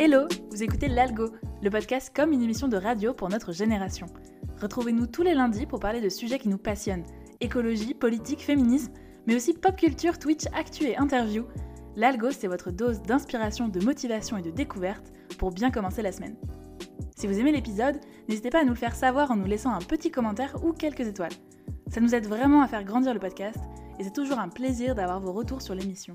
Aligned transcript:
Hello, 0.00 0.28
vous 0.52 0.62
écoutez 0.62 0.86
l'Algo, 0.86 1.32
le 1.60 1.70
podcast 1.70 2.12
comme 2.14 2.30
une 2.30 2.42
émission 2.42 2.68
de 2.68 2.76
radio 2.76 3.12
pour 3.12 3.28
notre 3.28 3.50
génération. 3.50 4.06
Retrouvez-nous 4.62 5.08
tous 5.08 5.24
les 5.24 5.34
lundis 5.34 5.66
pour 5.66 5.80
parler 5.80 6.00
de 6.00 6.08
sujets 6.08 6.38
qui 6.38 6.48
nous 6.48 6.56
passionnent 6.56 7.02
écologie, 7.40 7.94
politique, 7.94 8.44
féminisme, 8.44 8.92
mais 9.26 9.34
aussi 9.34 9.54
pop 9.54 9.74
culture, 9.74 10.20
Twitch, 10.20 10.44
actu 10.54 10.84
et 10.84 10.96
interview. 10.96 11.46
L'Algo, 11.96 12.30
c'est 12.30 12.46
votre 12.46 12.70
dose 12.70 13.02
d'inspiration, 13.02 13.66
de 13.66 13.84
motivation 13.84 14.36
et 14.36 14.42
de 14.42 14.50
découverte 14.50 15.12
pour 15.36 15.50
bien 15.50 15.72
commencer 15.72 16.02
la 16.02 16.12
semaine. 16.12 16.36
Si 17.16 17.26
vous 17.26 17.40
aimez 17.40 17.50
l'épisode, 17.50 17.98
n'hésitez 18.28 18.50
pas 18.50 18.60
à 18.60 18.64
nous 18.64 18.70
le 18.70 18.76
faire 18.76 18.94
savoir 18.94 19.32
en 19.32 19.36
nous 19.36 19.46
laissant 19.46 19.74
un 19.74 19.80
petit 19.80 20.12
commentaire 20.12 20.56
ou 20.62 20.72
quelques 20.72 21.08
étoiles. 21.08 21.34
Ça 21.88 22.00
nous 22.00 22.14
aide 22.14 22.28
vraiment 22.28 22.62
à 22.62 22.68
faire 22.68 22.84
grandir 22.84 23.14
le 23.14 23.20
podcast 23.20 23.58
et 23.98 24.04
c'est 24.04 24.14
toujours 24.14 24.38
un 24.38 24.48
plaisir 24.48 24.94
d'avoir 24.94 25.18
vos 25.18 25.32
retours 25.32 25.60
sur 25.60 25.74
l'émission. 25.74 26.14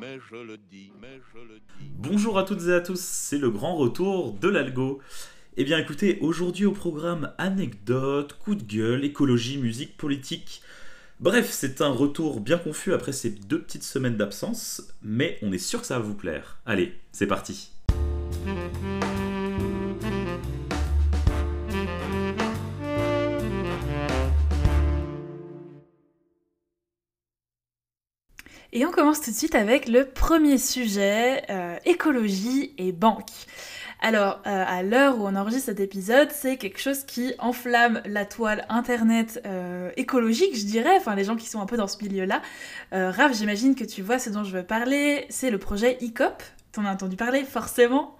mais 0.00 0.18
je 0.30 0.36
le 0.36 0.56
dis, 0.70 0.92
mais 1.00 1.20
je 1.32 1.38
le 1.38 1.58
dis. 1.58 1.90
Bonjour 1.98 2.38
à 2.38 2.44
toutes 2.44 2.66
et 2.68 2.72
à 2.72 2.80
tous, 2.80 3.00
c'est 3.00 3.38
le 3.38 3.50
grand 3.50 3.76
retour 3.76 4.32
de 4.32 4.48
l'algo. 4.48 5.00
Eh 5.56 5.64
bien 5.64 5.78
écoutez, 5.78 6.18
aujourd'hui 6.20 6.64
au 6.66 6.72
programme 6.72 7.32
anecdotes, 7.38 8.38
coup 8.38 8.54
de 8.54 8.62
gueule, 8.62 9.04
écologie, 9.04 9.58
musique, 9.58 9.96
politique. 9.96 10.62
Bref, 11.20 11.50
c'est 11.50 11.82
un 11.82 11.90
retour 11.90 12.40
bien 12.40 12.56
confus 12.56 12.94
après 12.94 13.12
ces 13.12 13.30
deux 13.30 13.60
petites 13.60 13.84
semaines 13.84 14.16
d'absence, 14.16 14.94
mais 15.02 15.38
on 15.42 15.52
est 15.52 15.58
sûr 15.58 15.80
que 15.80 15.86
ça 15.86 15.98
va 15.98 16.04
vous 16.04 16.14
plaire. 16.14 16.58
Allez, 16.64 16.94
c'est 17.12 17.26
parti. 17.26 17.72
Et 28.72 28.86
on 28.86 28.92
commence 28.92 29.20
tout 29.20 29.32
de 29.32 29.36
suite 29.36 29.56
avec 29.56 29.88
le 29.88 30.04
premier 30.04 30.56
sujet, 30.56 31.42
euh, 31.50 31.76
écologie 31.86 32.72
et 32.78 32.92
banque. 32.92 33.30
Alors, 34.00 34.40
euh, 34.46 34.64
à 34.66 34.84
l'heure 34.84 35.18
où 35.18 35.26
on 35.26 35.34
enregistre 35.34 35.66
cet 35.66 35.80
épisode, 35.80 36.30
c'est 36.30 36.56
quelque 36.56 36.78
chose 36.78 37.02
qui 37.02 37.34
enflamme 37.40 38.00
la 38.04 38.24
toile 38.24 38.64
internet 38.68 39.42
euh, 39.44 39.90
écologique, 39.96 40.56
je 40.56 40.64
dirais, 40.64 40.96
enfin 40.96 41.16
les 41.16 41.24
gens 41.24 41.34
qui 41.34 41.48
sont 41.48 41.60
un 41.60 41.66
peu 41.66 41.76
dans 41.76 41.88
ce 41.88 42.02
milieu-là. 42.04 42.42
Raph, 42.92 43.34
j'imagine 43.34 43.74
que 43.74 43.84
tu 43.84 44.02
vois 44.02 44.20
ce 44.20 44.30
dont 44.30 44.44
je 44.44 44.56
veux 44.56 44.62
parler, 44.62 45.26
c'est 45.30 45.50
le 45.50 45.58
projet 45.58 45.98
ICOP. 46.00 46.40
T'en 46.70 46.84
as 46.84 46.92
entendu 46.92 47.16
parler, 47.16 47.42
forcément 47.42 48.16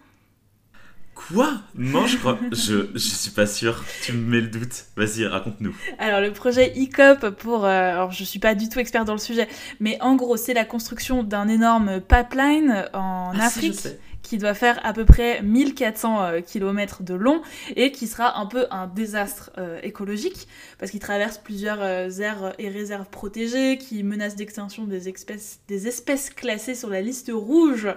Quoi? 1.28 1.52
Non, 1.74 2.06
je 2.06 2.16
crois. 2.16 2.38
Je, 2.52 2.88
je 2.94 2.98
suis 2.98 3.30
pas 3.30 3.46
sûre. 3.46 3.84
Tu 4.02 4.12
me 4.12 4.26
mets 4.26 4.40
le 4.40 4.48
doute. 4.48 4.86
Vas-y, 4.96 5.26
raconte-nous. 5.26 5.74
Alors, 5.98 6.20
le 6.20 6.32
projet 6.32 6.72
ICOP, 6.76 7.30
pour. 7.30 7.64
alors, 7.64 8.10
je 8.10 8.24
suis 8.24 8.38
pas 8.38 8.54
du 8.54 8.68
tout 8.68 8.78
expert 8.78 9.04
dans 9.04 9.12
le 9.12 9.18
sujet, 9.18 9.48
mais 9.78 9.98
en 10.00 10.16
gros, 10.16 10.36
c'est 10.36 10.54
la 10.54 10.64
construction 10.64 11.22
d'un 11.22 11.48
énorme 11.48 12.00
pipeline 12.00 12.88
en 12.92 13.32
ah, 13.38 13.46
Afrique. 13.46 13.88
qui 14.22 14.38
doit 14.38 14.54
faire 14.54 14.78
à 14.84 14.92
peu 14.92 15.04
près 15.04 15.42
1400 15.42 16.22
euh, 16.22 16.41
km 16.41 17.02
de 17.02 17.14
long 17.14 17.42
et 17.74 17.91
qui 17.91 18.06
sera 18.06 18.38
un 18.38 18.46
peu 18.46 18.66
un 18.70 18.86
désastre 18.86 19.50
euh, 19.58 19.80
écologique 19.82 20.46
parce 20.78 20.91
qu'il 20.91 21.00
traverse 21.00 21.38
plusieurs 21.38 21.81
euh, 21.81 22.08
aires 22.20 22.54
et 22.58 22.69
réserves 22.69 23.08
protégées, 23.10 23.78
qui 23.78 24.02
menace 24.02 24.37
d'extinction 24.37 24.84
des 24.84 25.08
espèces, 25.08 25.60
des 25.69 25.88
espèces 25.88 26.31
classées 26.31 26.75
sur 26.75 26.91
la 26.91 27.00
liste 27.00 27.31
rouge 27.32 27.88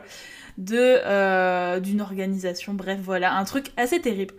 euh, 0.72 1.80
d'une 1.80 2.02
organisation. 2.02 2.74
Bref, 2.74 3.00
voilà, 3.02 3.36
un 3.36 3.44
truc 3.44 3.72
assez 3.78 4.00
terrible. 4.00 4.36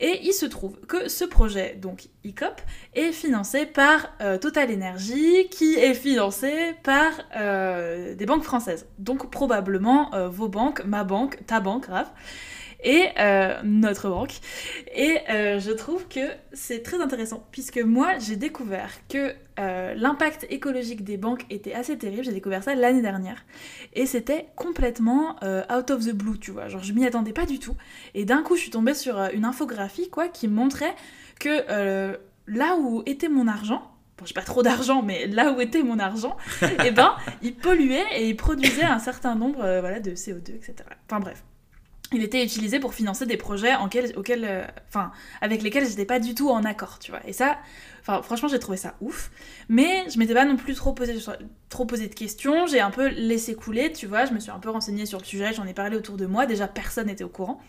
Et 0.00 0.20
il 0.22 0.32
se 0.32 0.46
trouve 0.46 0.78
que 0.86 1.08
ce 1.08 1.24
projet, 1.24 1.76
donc 1.80 2.08
ICOP, 2.24 2.60
est 2.94 3.12
financé 3.12 3.66
par 3.66 4.12
euh, 4.20 4.38
Total 4.38 4.72
Energy, 4.72 5.48
qui 5.50 5.74
est 5.74 5.94
financé 5.94 6.74
par 6.82 7.12
euh, 7.36 8.14
des 8.14 8.26
banques 8.26 8.44
françaises. 8.44 8.86
Donc 8.98 9.30
probablement 9.30 10.10
vos 10.28 10.48
banques, 10.48 10.84
ma 10.84 11.04
banque, 11.04 11.38
ta 11.46 11.60
banque, 11.60 11.86
grave 11.88 12.10
et 12.84 13.08
euh, 13.18 13.54
notre 13.64 14.08
banque. 14.08 14.34
Et 14.94 15.18
euh, 15.30 15.58
je 15.58 15.72
trouve 15.72 16.06
que 16.06 16.20
c'est 16.52 16.82
très 16.82 17.00
intéressant, 17.00 17.46
puisque 17.50 17.78
moi, 17.78 18.18
j'ai 18.18 18.36
découvert 18.36 18.90
que 19.08 19.34
euh, 19.58 19.94
l'impact 19.94 20.46
écologique 20.50 21.02
des 21.02 21.16
banques 21.16 21.44
était 21.50 21.72
assez 21.72 21.96
terrible. 21.96 22.24
J'ai 22.24 22.32
découvert 22.32 22.62
ça 22.62 22.74
l'année 22.74 23.02
dernière. 23.02 23.44
Et 23.94 24.06
c'était 24.06 24.46
complètement 24.54 25.36
out 25.42 25.90
of 25.90 26.04
the 26.04 26.12
blue, 26.12 26.38
tu 26.38 26.50
vois. 26.50 26.68
Genre, 26.68 26.82
je 26.82 26.92
m'y 26.92 27.06
attendais 27.06 27.32
pas 27.32 27.46
du 27.46 27.58
tout. 27.58 27.74
Et 28.14 28.24
d'un 28.24 28.42
coup, 28.42 28.54
je 28.56 28.60
suis 28.60 28.70
tombée 28.70 28.94
sur 28.94 29.18
une 29.32 29.44
infographie, 29.44 30.10
quoi, 30.10 30.28
qui 30.28 30.46
montrait 30.46 30.94
que 31.40 32.16
là 32.46 32.76
où 32.76 33.02
était 33.06 33.28
mon 33.28 33.48
argent, 33.48 33.90
bon, 34.18 34.26
j'ai 34.26 34.34
pas 34.34 34.42
trop 34.42 34.62
d'argent, 34.62 35.02
mais 35.02 35.26
là 35.26 35.52
où 35.52 35.60
était 35.60 35.82
mon 35.82 35.98
argent, 35.98 36.36
et 36.62 36.66
eh 36.86 36.90
ben, 36.90 37.14
il 37.42 37.54
polluait 37.54 38.04
et 38.16 38.28
il 38.28 38.36
produisait 38.36 38.84
un 38.84 38.98
certain 38.98 39.34
nombre 39.34 39.60
voilà, 39.80 40.00
de 40.00 40.10
CO2, 40.10 40.54
etc. 40.56 40.74
Enfin 41.06 41.20
bref 41.20 41.42
il 42.12 42.22
était 42.22 42.44
utilisé 42.44 42.78
pour 42.78 42.94
financer 42.94 43.26
des 43.26 43.36
projets 43.36 43.72
euh, 43.74 44.64
avec 45.40 45.62
lesquels 45.62 45.86
j'étais 45.86 46.04
pas 46.04 46.18
du 46.18 46.34
tout 46.34 46.50
en 46.50 46.64
accord, 46.64 46.98
tu 46.98 47.10
vois. 47.10 47.20
Et 47.26 47.32
ça, 47.32 47.58
franchement, 48.02 48.48
j'ai 48.48 48.58
trouvé 48.58 48.76
ça 48.76 48.94
ouf. 49.00 49.30
Mais 49.68 50.08
je 50.10 50.18
m'étais 50.18 50.34
pas 50.34 50.44
non 50.44 50.56
plus 50.56 50.74
trop 50.74 50.92
posé, 50.92 51.16
trop 51.70 51.86
posé 51.86 52.08
de 52.08 52.14
questions. 52.14 52.66
J'ai 52.66 52.80
un 52.80 52.90
peu 52.90 53.08
laissé 53.08 53.54
couler, 53.54 53.90
tu 53.90 54.06
vois. 54.06 54.26
Je 54.26 54.32
me 54.32 54.38
suis 54.38 54.50
un 54.50 54.58
peu 54.58 54.70
renseignée 54.70 55.06
sur 55.06 55.18
le 55.18 55.24
sujet, 55.24 55.52
j'en 55.54 55.66
ai 55.66 55.74
parlé 55.74 55.96
autour 55.96 56.16
de 56.16 56.26
moi. 56.26 56.46
Déjà, 56.46 56.68
personne 56.68 57.06
n'était 57.06 57.24
au 57.24 57.28
courant. 57.28 57.60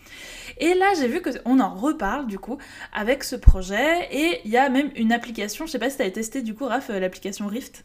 Et 0.58 0.74
là, 0.74 0.92
j'ai 0.98 1.08
vu 1.08 1.22
qu'on 1.22 1.58
en 1.58 1.74
reparle, 1.74 2.26
du 2.26 2.38
coup, 2.38 2.58
avec 2.92 3.24
ce 3.24 3.36
projet. 3.36 4.08
Et 4.12 4.40
il 4.44 4.50
y 4.50 4.58
a 4.58 4.68
même 4.68 4.90
une 4.96 5.12
application, 5.12 5.66
je 5.66 5.72
sais 5.72 5.78
pas 5.78 5.90
si 5.90 5.96
t'avais 5.96 6.12
testé, 6.12 6.42
du 6.42 6.54
coup, 6.54 6.66
Raph, 6.66 6.90
euh, 6.90 7.00
l'application 7.00 7.46
Rift. 7.46 7.84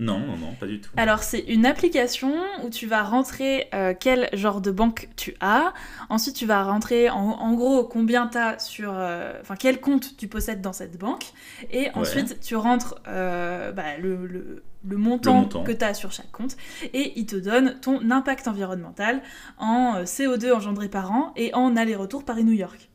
Non, 0.00 0.18
non, 0.18 0.36
non, 0.38 0.54
pas 0.58 0.66
du 0.66 0.80
tout. 0.80 0.90
Alors, 0.96 1.22
c'est 1.22 1.40
une 1.40 1.66
application 1.66 2.32
où 2.64 2.70
tu 2.70 2.86
vas 2.86 3.02
rentrer 3.02 3.68
euh, 3.74 3.92
quel 3.98 4.30
genre 4.32 4.62
de 4.62 4.70
banque 4.70 5.10
tu 5.14 5.34
as. 5.40 5.74
Ensuite, 6.08 6.34
tu 6.34 6.46
vas 6.46 6.64
rentrer 6.64 7.10
en, 7.10 7.52
gros 7.52 7.84
combien 7.84 8.26
tu 8.26 8.38
as 8.38 8.58
sur. 8.58 8.92
Euh, 8.94 9.34
enfin, 9.42 9.56
quel 9.56 9.78
compte 9.78 10.16
tu 10.16 10.26
possèdes 10.26 10.62
dans 10.62 10.72
cette 10.72 10.98
banque. 10.98 11.24
Et 11.70 11.90
ensuite, 11.94 12.40
tu 12.40 12.56
rentres 12.56 12.96
euh, 13.08 13.72
bah, 13.72 13.98
le, 14.00 14.62
le, 14.84 14.96
montant 14.96 15.44
que 15.44 15.72
tu 15.72 15.84
as 15.84 15.92
sur 15.92 16.12
chaque 16.12 16.32
compte. 16.32 16.56
Et 16.94 17.12
il 17.16 17.26
te 17.26 17.36
donne 17.36 17.78
ton 17.80 18.10
impact 18.10 18.48
environnemental 18.48 19.20
en 19.58 20.04
CO2 20.04 20.52
engendré 20.52 20.88
par 20.88 21.12
an 21.12 21.34
et 21.36 21.54
en 21.54 21.76
aller-retour 21.76 22.24
Paris-New 22.24 22.54
York. 22.54 22.89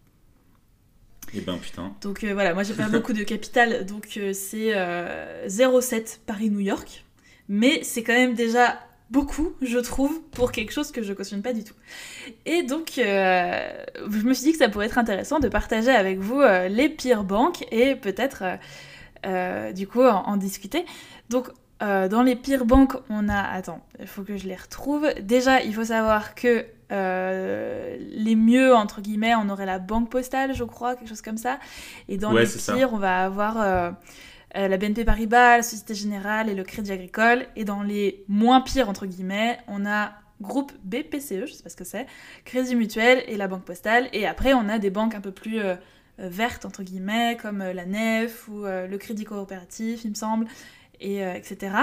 Et 1.35 1.40
eh 1.40 1.41
ben 1.41 1.57
putain. 1.57 1.94
Donc 2.01 2.23
euh, 2.23 2.34
voilà, 2.34 2.53
moi 2.53 2.63
j'ai 2.63 2.73
pas 2.73 2.88
beaucoup 2.88 3.12
de 3.12 3.23
capital, 3.23 3.85
donc 3.85 4.07
euh, 4.16 4.31
c'est 4.31 4.69
0,7 4.69 4.73
euh, 4.73 6.01
Paris-New 6.25 6.62
York. 6.62 7.03
Mais 7.50 7.81
c'est 7.84 8.03
quand 8.03 8.13
même 8.13 8.35
déjà 8.35 8.79
beaucoup, 9.12 9.51
je 9.62 9.78
trouve, 9.79 10.22
pour 10.31 10.53
quelque 10.53 10.72
chose 10.72 10.91
que 10.94 11.03
je 11.03 11.12
cautionne 11.12 11.41
pas 11.41 11.51
du 11.51 11.66
tout. 11.66 11.75
Et 12.45 12.63
donc, 12.63 12.94
je 12.95 14.25
me 14.25 14.34
suis 14.34 14.45
dit 14.45 14.51
que 14.53 14.57
ça 14.57 14.69
pourrait 14.69 14.88
être 14.88 14.97
intéressant 14.97 15.40
de 15.40 15.47
partager 15.47 15.91
avec 15.91 16.18
vous 16.18 16.41
les 16.41 16.90
pires 16.90 17.24
banques 17.24 17.63
et 17.72 17.95
peut-être, 17.95 18.44
du 19.75 19.88
coup, 19.88 20.01
en, 20.01 20.38
discuter. 20.38 20.85
Donc, 21.29 21.50
dans 21.80 22.24
les 22.24 22.36
pires 22.36 22.66
banques, 22.66 22.96
on 23.09 23.30
a... 23.30 23.41
Attends, 23.41 23.81
il 24.00 24.08
faut 24.08 24.24
que 24.24 24.38
je 24.38 24.47
les 24.47 24.56
retrouve. 24.56 25.08
Déjà, 25.22 25.62
il 25.62 25.74
faut 25.74 25.86
savoir 25.86 26.36
que 26.36 26.66
euh, 26.91 27.98
les 28.12 28.36
mieux, 28.36 28.75
entre 28.75 29.01
guillemets, 29.01 29.33
on 29.36 29.50
aurait 29.50 29.66
la 29.66 29.80
banque 29.80 30.10
postale, 30.10 30.54
je 30.54 30.63
crois, 30.63 30.95
quelque 30.95 31.10
chose 31.10 31.22
comme 31.22 31.38
ça. 31.38 31.60
Et 32.07 32.18
dans 32.18 32.31
les 32.31 32.45
pires, 32.45 32.94
on 32.94 32.98
va 32.98 33.24
avoir 33.24 33.60
euh, 33.60 33.92
euh, 34.56 34.68
la 34.68 34.77
BNP 34.77 35.04
Paribas, 35.04 35.57
la 35.57 35.63
Société 35.63 35.95
Générale 35.95 36.50
et 36.50 36.54
le 36.54 36.63
Crédit 36.63 36.92
Agricole. 36.92 37.45
Et 37.56 37.66
dans 37.66 37.81
les 37.81 38.24
moins 38.27 38.62
pires, 38.62 38.89
entre 38.89 39.06
guillemets, 39.06 39.60
on 39.68 39.86
a 39.86 40.12
groupe 40.42 40.74
BPCE, 40.83 41.45
je 41.45 41.54
sais 41.54 41.63
pas 41.63 41.69
ce 41.69 41.77
que 41.77 41.86
c'est, 41.86 42.07
Crédit 42.44 42.75
Mutuel 42.75 43.24
et 43.27 43.38
la 43.38 43.48
banque 43.48 43.63
postale. 43.63 44.10
Et 44.13 44.27
après, 44.27 44.54
on 44.54 44.68
a 44.69 44.80
des 44.80 44.89
banques 44.89 45.16
un 45.16 45.22
peu 45.22 45.31
plus 45.31 45.62
vertes, 46.18 46.66
entre 46.66 46.83
guillemets, 46.83 47.38
comme 47.42 47.60
la 47.60 47.86
NEF 47.86 48.50
ou 48.50 48.63
le 48.66 48.98
Crédit 48.98 49.24
Coopératif, 49.24 50.04
il 50.04 50.10
me 50.10 50.16
semble, 50.16 50.45
et, 51.00 51.21
etc. 51.21 51.75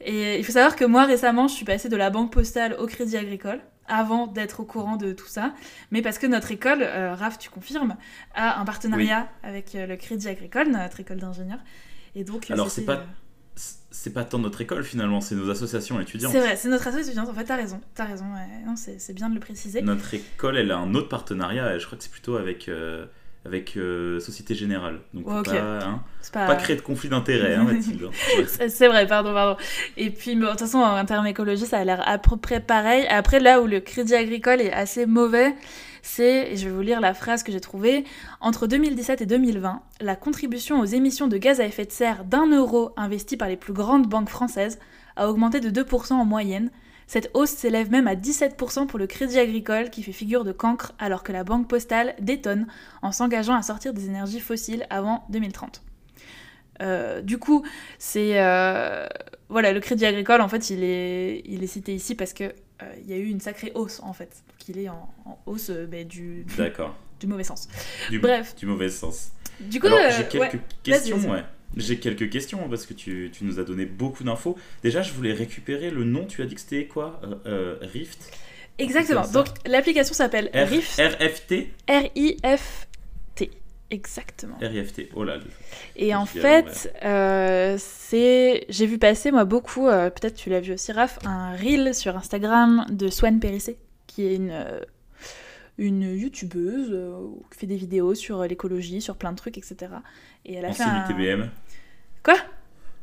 Et 0.00 0.38
il 0.38 0.44
faut 0.44 0.52
savoir 0.52 0.76
que 0.76 0.84
moi, 0.84 1.04
récemment, 1.04 1.48
je 1.48 1.54
suis 1.54 1.64
passée 1.64 1.88
de 1.88 1.96
la 1.96 2.10
banque 2.10 2.32
postale 2.32 2.74
au 2.78 2.86
Crédit 2.86 3.16
Agricole 3.16 3.60
avant 3.88 4.26
d'être 4.26 4.60
au 4.60 4.64
courant 4.64 4.96
de 4.96 5.12
tout 5.12 5.26
ça, 5.26 5.54
mais 5.90 6.02
parce 6.02 6.18
que 6.18 6.26
notre 6.26 6.50
école, 6.50 6.82
euh, 6.82 7.14
Raph, 7.14 7.38
tu 7.38 7.50
confirmes, 7.50 7.96
a 8.34 8.60
un 8.60 8.64
partenariat 8.64 9.28
avec 9.42 9.74
euh, 9.74 9.86
le 9.86 9.96
Crédit 9.96 10.28
Agricole, 10.28 10.68
notre 10.68 11.00
école 11.00 11.18
d'ingénieurs. 11.18 11.60
Et 12.14 12.24
donc, 12.24 12.50
alors 12.50 12.70
c'est 12.70 12.84
pas 12.84 13.04
c'est 13.90 14.12
pas 14.12 14.24
tant 14.24 14.38
notre 14.38 14.60
école 14.60 14.84
finalement, 14.84 15.22
c'est 15.22 15.34
nos 15.34 15.48
associations 15.50 15.98
étudiantes. 15.98 16.32
C'est 16.32 16.40
vrai, 16.40 16.56
c'est 16.56 16.68
notre 16.68 16.86
association 16.86 17.12
étudiante. 17.12 17.30
En 17.30 17.38
fait, 17.38 17.44
t'as 17.44 17.56
raison, 17.56 17.80
t'as 17.94 18.04
raison. 18.04 18.26
c'est 18.76 19.14
bien 19.14 19.30
de 19.30 19.34
le 19.34 19.40
préciser. 19.40 19.80
Notre 19.80 20.12
école, 20.12 20.58
elle 20.58 20.70
a 20.70 20.76
un 20.76 20.94
autre 20.94 21.08
partenariat. 21.08 21.74
Et 21.74 21.80
je 21.80 21.86
crois 21.86 21.96
que 21.96 22.04
c'est 22.04 22.10
plutôt 22.10 22.36
avec 22.36 22.68
euh, 22.68 23.06
avec 23.46 23.76
euh, 23.76 24.18
Société 24.20 24.54
Générale. 24.54 25.00
Donc, 25.14 25.24
pas, 25.24 25.52
hein, 25.52 26.02
pas... 26.32 26.56
créer 26.56 26.76
de 26.76 26.80
conflit 26.80 27.08
d'intérêts, 27.08 27.54
hein, 27.54 27.64
Mathilde. 27.72 28.10
c'est 28.68 28.88
vrai, 28.88 29.06
pardon, 29.06 29.32
pardon. 29.32 29.56
Et 29.96 30.10
puis, 30.10 30.34
de 30.34 30.46
toute 30.46 30.60
façon, 30.60 30.78
en 30.78 31.04
termes 31.04 31.26
écologie, 31.26 31.64
ça 31.64 31.78
a 31.78 31.84
l'air 31.84 32.06
à 32.06 32.18
peu 32.18 32.36
près 32.36 32.60
pareil. 32.60 33.06
Après, 33.08 33.40
là 33.40 33.60
où 33.60 33.66
le 33.66 33.80
crédit 33.80 34.14
agricole 34.14 34.60
est 34.60 34.72
assez 34.72 35.06
mauvais, 35.06 35.54
c'est, 36.02 36.52
et 36.52 36.56
je 36.56 36.68
vais 36.68 36.74
vous 36.74 36.82
lire 36.82 37.00
la 37.00 37.14
phrase 37.14 37.42
que 37.42 37.52
j'ai 37.52 37.60
trouvée, 37.60 38.04
entre 38.40 38.66
2017 38.66 39.22
et 39.22 39.26
2020, 39.26 39.82
la 40.00 40.16
contribution 40.16 40.80
aux 40.80 40.84
émissions 40.84 41.28
de 41.28 41.36
gaz 41.36 41.60
à 41.60 41.66
effet 41.66 41.84
de 41.84 41.92
serre 41.92 42.24
d'un 42.24 42.46
euro 42.46 42.92
investi 42.96 43.36
par 43.36 43.48
les 43.48 43.56
plus 43.56 43.72
grandes 43.72 44.06
banques 44.06 44.28
françaises 44.28 44.78
a 45.16 45.28
augmenté 45.28 45.60
de 45.60 45.70
2% 45.70 46.12
en 46.12 46.24
moyenne, 46.24 46.70
cette 47.06 47.30
hausse 47.34 47.50
s'élève 47.50 47.90
même 47.90 48.08
à 48.08 48.14
17% 48.14 48.86
pour 48.86 48.98
le 48.98 49.06
crédit 49.06 49.38
agricole 49.38 49.90
qui 49.90 50.02
fait 50.02 50.12
figure 50.12 50.44
de 50.44 50.52
cancre 50.52 50.92
alors 50.98 51.22
que 51.22 51.32
la 51.32 51.44
banque 51.44 51.68
postale 51.68 52.14
détonne 52.20 52.66
en 53.02 53.12
s'engageant 53.12 53.54
à 53.54 53.62
sortir 53.62 53.94
des 53.94 54.06
énergies 54.06 54.40
fossiles 54.40 54.86
avant 54.90 55.24
2030. 55.30 55.82
Euh, 56.82 57.22
du 57.22 57.38
coup, 57.38 57.64
c'est 57.98 58.42
euh, 58.42 59.06
voilà 59.48 59.72
le 59.72 59.80
crédit 59.80 60.04
agricole 60.04 60.42
en 60.42 60.48
fait 60.48 60.68
il 60.68 60.82
est 60.82 61.42
il 61.46 61.62
est 61.62 61.68
cité 61.68 61.94
ici 61.94 62.14
parce 62.14 62.34
que 62.34 62.44
euh, 62.44 62.92
il 63.00 63.08
y 63.08 63.14
a 63.14 63.16
eu 63.16 63.28
une 63.28 63.40
sacrée 63.40 63.72
hausse 63.74 64.00
en 64.02 64.12
fait 64.12 64.42
qu'il 64.58 64.78
est 64.78 64.90
en, 64.90 65.08
hausse 65.46 65.70
ben, 65.70 66.06
du 66.06 66.44
du 67.20 67.26
mauvais 67.26 67.44
sens. 67.44 67.68
Du, 68.10 68.18
Bref, 68.18 68.54
du 68.56 68.66
mauvais 68.66 68.90
sens. 68.90 69.30
Du 69.58 69.80
coup, 69.80 69.86
j'ai 69.86 70.24
quelques 70.24 70.60
questions. 70.82 71.16
Ouais. 71.30 71.44
J'ai 71.76 71.98
quelques 71.98 72.30
questions 72.30 72.68
parce 72.68 72.86
que 72.86 72.94
tu, 72.94 73.30
tu 73.32 73.44
nous 73.44 73.58
as 73.58 73.64
donné 73.64 73.84
beaucoup 73.84 74.24
d'infos. 74.24 74.56
Déjà, 74.82 75.02
je 75.02 75.12
voulais 75.12 75.32
récupérer 75.32 75.90
le 75.90 76.04
nom. 76.04 76.24
Tu 76.24 76.42
as 76.42 76.46
dit 76.46 76.54
que 76.54 76.60
c'était 76.60 76.86
quoi 76.86 77.20
euh, 77.24 77.34
euh, 77.46 77.86
Rift? 77.92 78.32
Exactement. 78.78 79.26
Donc, 79.28 79.46
l'application 79.66 80.14
s'appelle 80.14 80.50
Rift. 80.54 81.00
RFT 81.00 81.68
R-I-F-T. 81.88 83.50
Exactement. 83.88 84.56
RIFT, 84.60 85.10
oh 85.14 85.22
là. 85.22 85.38
Et 85.94 86.12
en 86.12 86.26
fait, 86.26 86.92
euh, 87.04 87.76
c'est, 87.78 88.66
j'ai 88.68 88.86
vu 88.86 88.98
passer 88.98 89.30
moi 89.30 89.44
beaucoup, 89.44 89.84
peut-être 89.84 90.34
tu 90.34 90.50
l'as 90.50 90.58
vu 90.58 90.72
aussi 90.72 90.90
Raph, 90.90 91.20
un 91.24 91.54
reel 91.54 91.94
sur 91.94 92.16
Instagram 92.16 92.84
de 92.90 93.08
Swan 93.08 93.38
Périssé, 93.38 93.78
qui 94.08 94.26
est 94.26 94.34
une 94.34 94.64
une 95.78 96.02
youtubeuse 96.02 96.96
qui 97.52 97.58
fait 97.58 97.66
des 97.66 97.76
vidéos 97.76 98.14
sur 98.14 98.42
l'écologie, 98.42 99.00
sur 99.00 99.16
plein 99.16 99.32
de 99.32 99.36
trucs, 99.36 99.58
etc. 99.58 99.92
Et 100.46 100.54
elle 100.54 100.64
a 100.64 100.72
fait 100.72 100.84
un... 100.84 101.08
UTBM. 101.08 101.50
Quoi? 102.22 102.36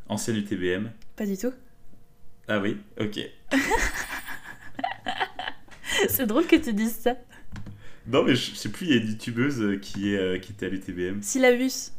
Ancienne 0.07 0.37
UTBM. 0.37 0.89
Pas 1.15 1.25
du 1.25 1.37
tout. 1.37 1.53
Ah 2.47 2.59
oui, 2.59 2.77
ok. 2.99 3.19
c'est 6.09 6.25
drôle 6.25 6.47
que 6.47 6.55
tu 6.55 6.73
dises 6.73 6.95
ça. 6.95 7.15
Non, 8.07 8.23
mais 8.23 8.35
je 8.35 8.55
sais 8.55 8.69
plus, 8.69 8.87
il 8.87 8.95
y 8.95 8.97
a 8.97 9.01
une 9.01 9.09
youtubeuse 9.09 9.79
qui, 9.81 10.13
est, 10.13 10.17
euh, 10.17 10.39
qui 10.39 10.53
était 10.53 10.65
à 10.65 10.69
l'UTBM. 10.69 11.21
Syllabus. 11.21 11.91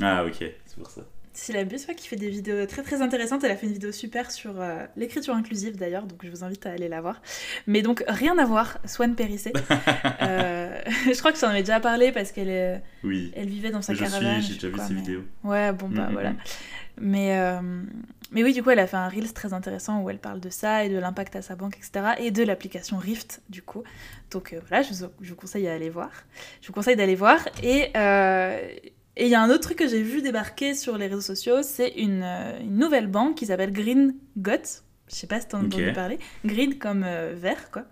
Ah, 0.00 0.24
ok, 0.24 0.36
c'est 0.38 0.76
pour 0.76 0.90
ça. 0.90 1.02
Syllabus, 1.34 1.80
ouais, 1.88 1.94
qui 1.94 2.08
fait 2.08 2.16
des 2.16 2.30
vidéos 2.30 2.64
très 2.66 2.82
très 2.82 3.02
intéressantes. 3.02 3.44
Elle 3.44 3.50
a 3.50 3.56
fait 3.56 3.66
une 3.66 3.72
vidéo 3.72 3.92
super 3.92 4.30
sur 4.30 4.60
euh, 4.60 4.86
l'écriture 4.96 5.34
inclusive 5.34 5.76
d'ailleurs, 5.76 6.04
donc 6.04 6.20
je 6.24 6.30
vous 6.30 6.44
invite 6.44 6.64
à 6.64 6.70
aller 6.70 6.88
la 6.88 7.00
voir. 7.00 7.20
Mais 7.66 7.82
donc 7.82 8.02
rien 8.06 8.38
à 8.38 8.46
voir, 8.46 8.78
Swan 8.86 9.14
Périssé. 9.14 9.52
euh, 10.22 10.80
je 11.06 11.18
crois 11.18 11.32
que 11.32 11.38
j'en 11.38 11.48
avais 11.48 11.60
déjà 11.62 11.80
parlé 11.80 12.12
parce 12.12 12.32
qu'elle 12.32 12.48
est, 12.48 12.82
oui. 13.04 13.32
elle 13.36 13.48
vivait 13.48 13.70
dans 13.70 13.82
sa 13.82 13.94
je 13.94 14.00
caravane. 14.00 14.42
J'ai 14.42 14.54
déjà 14.54 14.68
vu 14.68 14.78
ses 14.86 14.94
vidéos. 14.94 15.22
Ouais, 15.42 15.72
bon 15.72 15.88
bah 15.88 16.06
mm, 16.06 16.10
mm, 16.10 16.12
voilà. 16.12 16.30
Mm. 16.30 16.36
Mais 17.00 17.38
euh, 17.38 17.82
mais 18.32 18.42
oui, 18.42 18.52
du 18.52 18.62
coup, 18.62 18.70
elle 18.70 18.78
a 18.78 18.86
fait 18.86 18.96
un 18.96 19.08
reels 19.08 19.32
très 19.32 19.52
intéressant 19.52 20.02
où 20.02 20.10
elle 20.10 20.18
parle 20.18 20.40
de 20.40 20.50
ça 20.50 20.84
et 20.84 20.88
de 20.88 20.98
l'impact 20.98 21.36
à 21.36 21.42
sa 21.42 21.56
banque, 21.56 21.76
etc. 21.76 22.14
Et 22.18 22.30
de 22.30 22.42
l'application 22.42 22.96
Rift, 22.98 23.42
du 23.48 23.62
coup. 23.62 23.82
Donc 24.30 24.52
euh, 24.52 24.60
voilà, 24.68 24.82
je 24.82 24.92
vous, 24.92 25.10
je 25.20 25.30
vous 25.30 25.36
conseille 25.36 25.64
d'aller 25.64 25.90
voir. 25.90 26.10
Je 26.60 26.68
vous 26.68 26.72
conseille 26.72 26.96
d'aller 26.96 27.16
voir. 27.16 27.40
Et 27.62 27.90
et 29.16 29.26
il 29.26 29.30
y 29.30 29.34
a 29.34 29.42
un 29.42 29.48
autre 29.48 29.60
truc 29.60 29.78
que 29.78 29.88
j'ai 29.88 30.02
vu 30.02 30.22
débarquer 30.22 30.74
sur 30.74 30.98
les 30.98 31.06
réseaux 31.06 31.20
sociaux, 31.20 31.62
c'est 31.62 31.90
une, 31.90 32.22
euh, 32.24 32.58
nouvelle 32.64 33.06
banque 33.06 33.36
qui 33.36 33.46
s'appelle 33.46 33.72
Green 33.72 34.14
Got. 34.36 34.82
Je 35.08 35.14
sais 35.14 35.26
pas 35.26 35.40
si 35.40 35.46
t'en 35.46 35.58
as 35.58 35.66
entendu 35.66 35.92
parler. 35.92 36.18
Green 36.44 36.78
comme 36.78 37.04
euh, 37.06 37.34
vert, 37.36 37.70
quoi. 37.70 37.84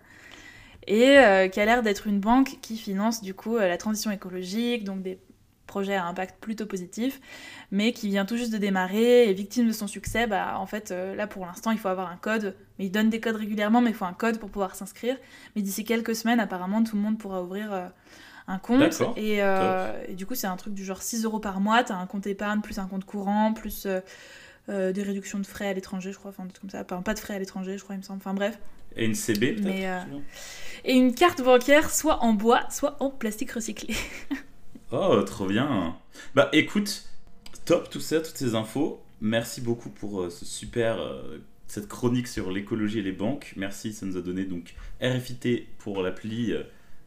Et 0.87 1.19
euh, 1.19 1.49
qui 1.49 1.61
a 1.61 1.65
l'air 1.65 1.83
d'être 1.83 2.07
une 2.07 2.21
banque 2.21 2.59
qui 2.61 2.77
finance 2.77 3.23
du 3.23 3.35
coup 3.35 3.57
la 3.59 3.77
transition 3.77 4.11
écologique, 4.11 4.85
donc 4.85 5.03
des 5.03 5.19
projets 5.67 5.95
à 5.95 6.05
impact 6.05 6.41
plutôt 6.41 6.67
positif, 6.67 7.21
mais 7.71 7.93
qui 7.93 8.09
vient 8.09 8.27
tout 8.27 8.37
juste 8.37 8.53
de 8.53 8.59
démarrer 8.59 9.29
et 9.29 9.33
victime 9.33 9.67
de 9.67 9.73
son 9.73 9.87
succès, 9.87 10.27
bah 10.27 10.59
en 10.59 10.67
fait 10.67 10.91
là 10.91 11.27
pour 11.27 11.47
l'instant 11.47 11.71
il 11.71 11.79
faut 11.79 11.89
avoir 11.89 12.11
un 12.11 12.17
code, 12.17 12.57
mais 12.79 12.87
il 12.87 12.91
donne 12.91 13.09
des 13.11 13.21
codes 13.21 13.37
régulièrement, 13.37 13.81
mais 13.81 13.91
il 13.91 13.97
faut 13.97 14.05
un 14.05 14.13
code 14.13 14.39
pour 14.39 14.51
pouvoir 14.51 14.75
s'inscrire. 14.75 15.17
Mais 15.57 15.63
d'ici 15.63 15.85
quelques 15.85 16.15
semaines 16.15 16.41
apparemment 16.41 16.83
tout 16.83 16.97
le 16.97 17.03
monde 17.03 17.17
pourra 17.17 17.43
ouvrir 17.43 17.91
un 18.47 18.59
compte. 18.59 19.03
Euh, 19.19 20.05
et, 20.09 20.15
du 20.15 20.27
coup, 20.27 20.35
c'est 20.35 20.47
un 20.47 20.57
truc 20.57 20.75
du 20.75 20.85
genre 20.85 21.03
6 21.03 21.25
euros 21.25 21.41
par 21.41 21.61
mois. 21.61 21.85
Tu 21.85 21.93
as 21.93 21.97
un 21.97 22.07
compte 22.07 22.27
épargne, 22.27 22.61
plus 22.61 22.79
un 22.79 22.87
compte 22.87 23.05
courant, 23.05 23.53
plus 23.53 23.87
euh, 23.87 24.01
euh, 24.69 24.93
des 24.93 25.03
réductions 25.03 25.39
de 25.39 25.47
frais 25.47 25.69
à 25.69 25.73
l'étranger, 25.73 26.13
je 26.13 26.19
crois. 26.19 26.31
Enfin, 26.31 26.47
comme 26.61 26.71
ça. 26.71 26.85
pas 26.85 27.15
de 27.15 27.19
frais 27.19 27.35
à 27.35 27.39
l'étranger, 27.39 27.79
je 27.79 27.83
crois, 27.83 27.95
il 27.95 27.99
me 27.99 28.05
semble. 28.05 28.19
Enfin, 28.19 28.35
bref. 28.35 28.59
Et 28.97 29.05
une 29.05 29.15
CB, 29.15 29.55
peut-être 29.55 30.07
Et 30.85 30.95
une 30.95 31.15
carte 31.15 31.43
bancaire, 31.43 31.91
soit 31.91 32.23
en 32.23 32.33
bois, 32.33 32.69
soit 32.71 32.97
en 33.01 33.11
plastique 33.11 33.53
recyclé. 33.53 33.95
oh, 34.93 35.23
trop 35.23 35.47
bien. 35.47 35.97
Bah, 36.35 36.49
écoute, 36.53 37.05
top 37.65 37.91
tout 37.91 38.01
ça, 38.01 38.21
toutes 38.21 38.37
ces 38.37 38.55
infos. 38.55 39.03
Merci 39.21 39.61
beaucoup 39.61 39.91
pour 39.91 40.31
ce 40.31 40.45
super 40.45 40.99
cette 41.73 41.89
chronique 41.89 42.29
sur 42.29 42.51
l'écologie 42.51 42.99
et 42.99 43.03
les 43.03 43.13
banques. 43.13 43.55
Merci, 43.57 43.95
ça 43.95 44.05
nous 44.05 44.19
a 44.19 44.21
donné 44.21 44.45
donc 44.45 44.75
RFIT 45.01 45.69
pour 45.79 46.03
l'appli 46.03 46.53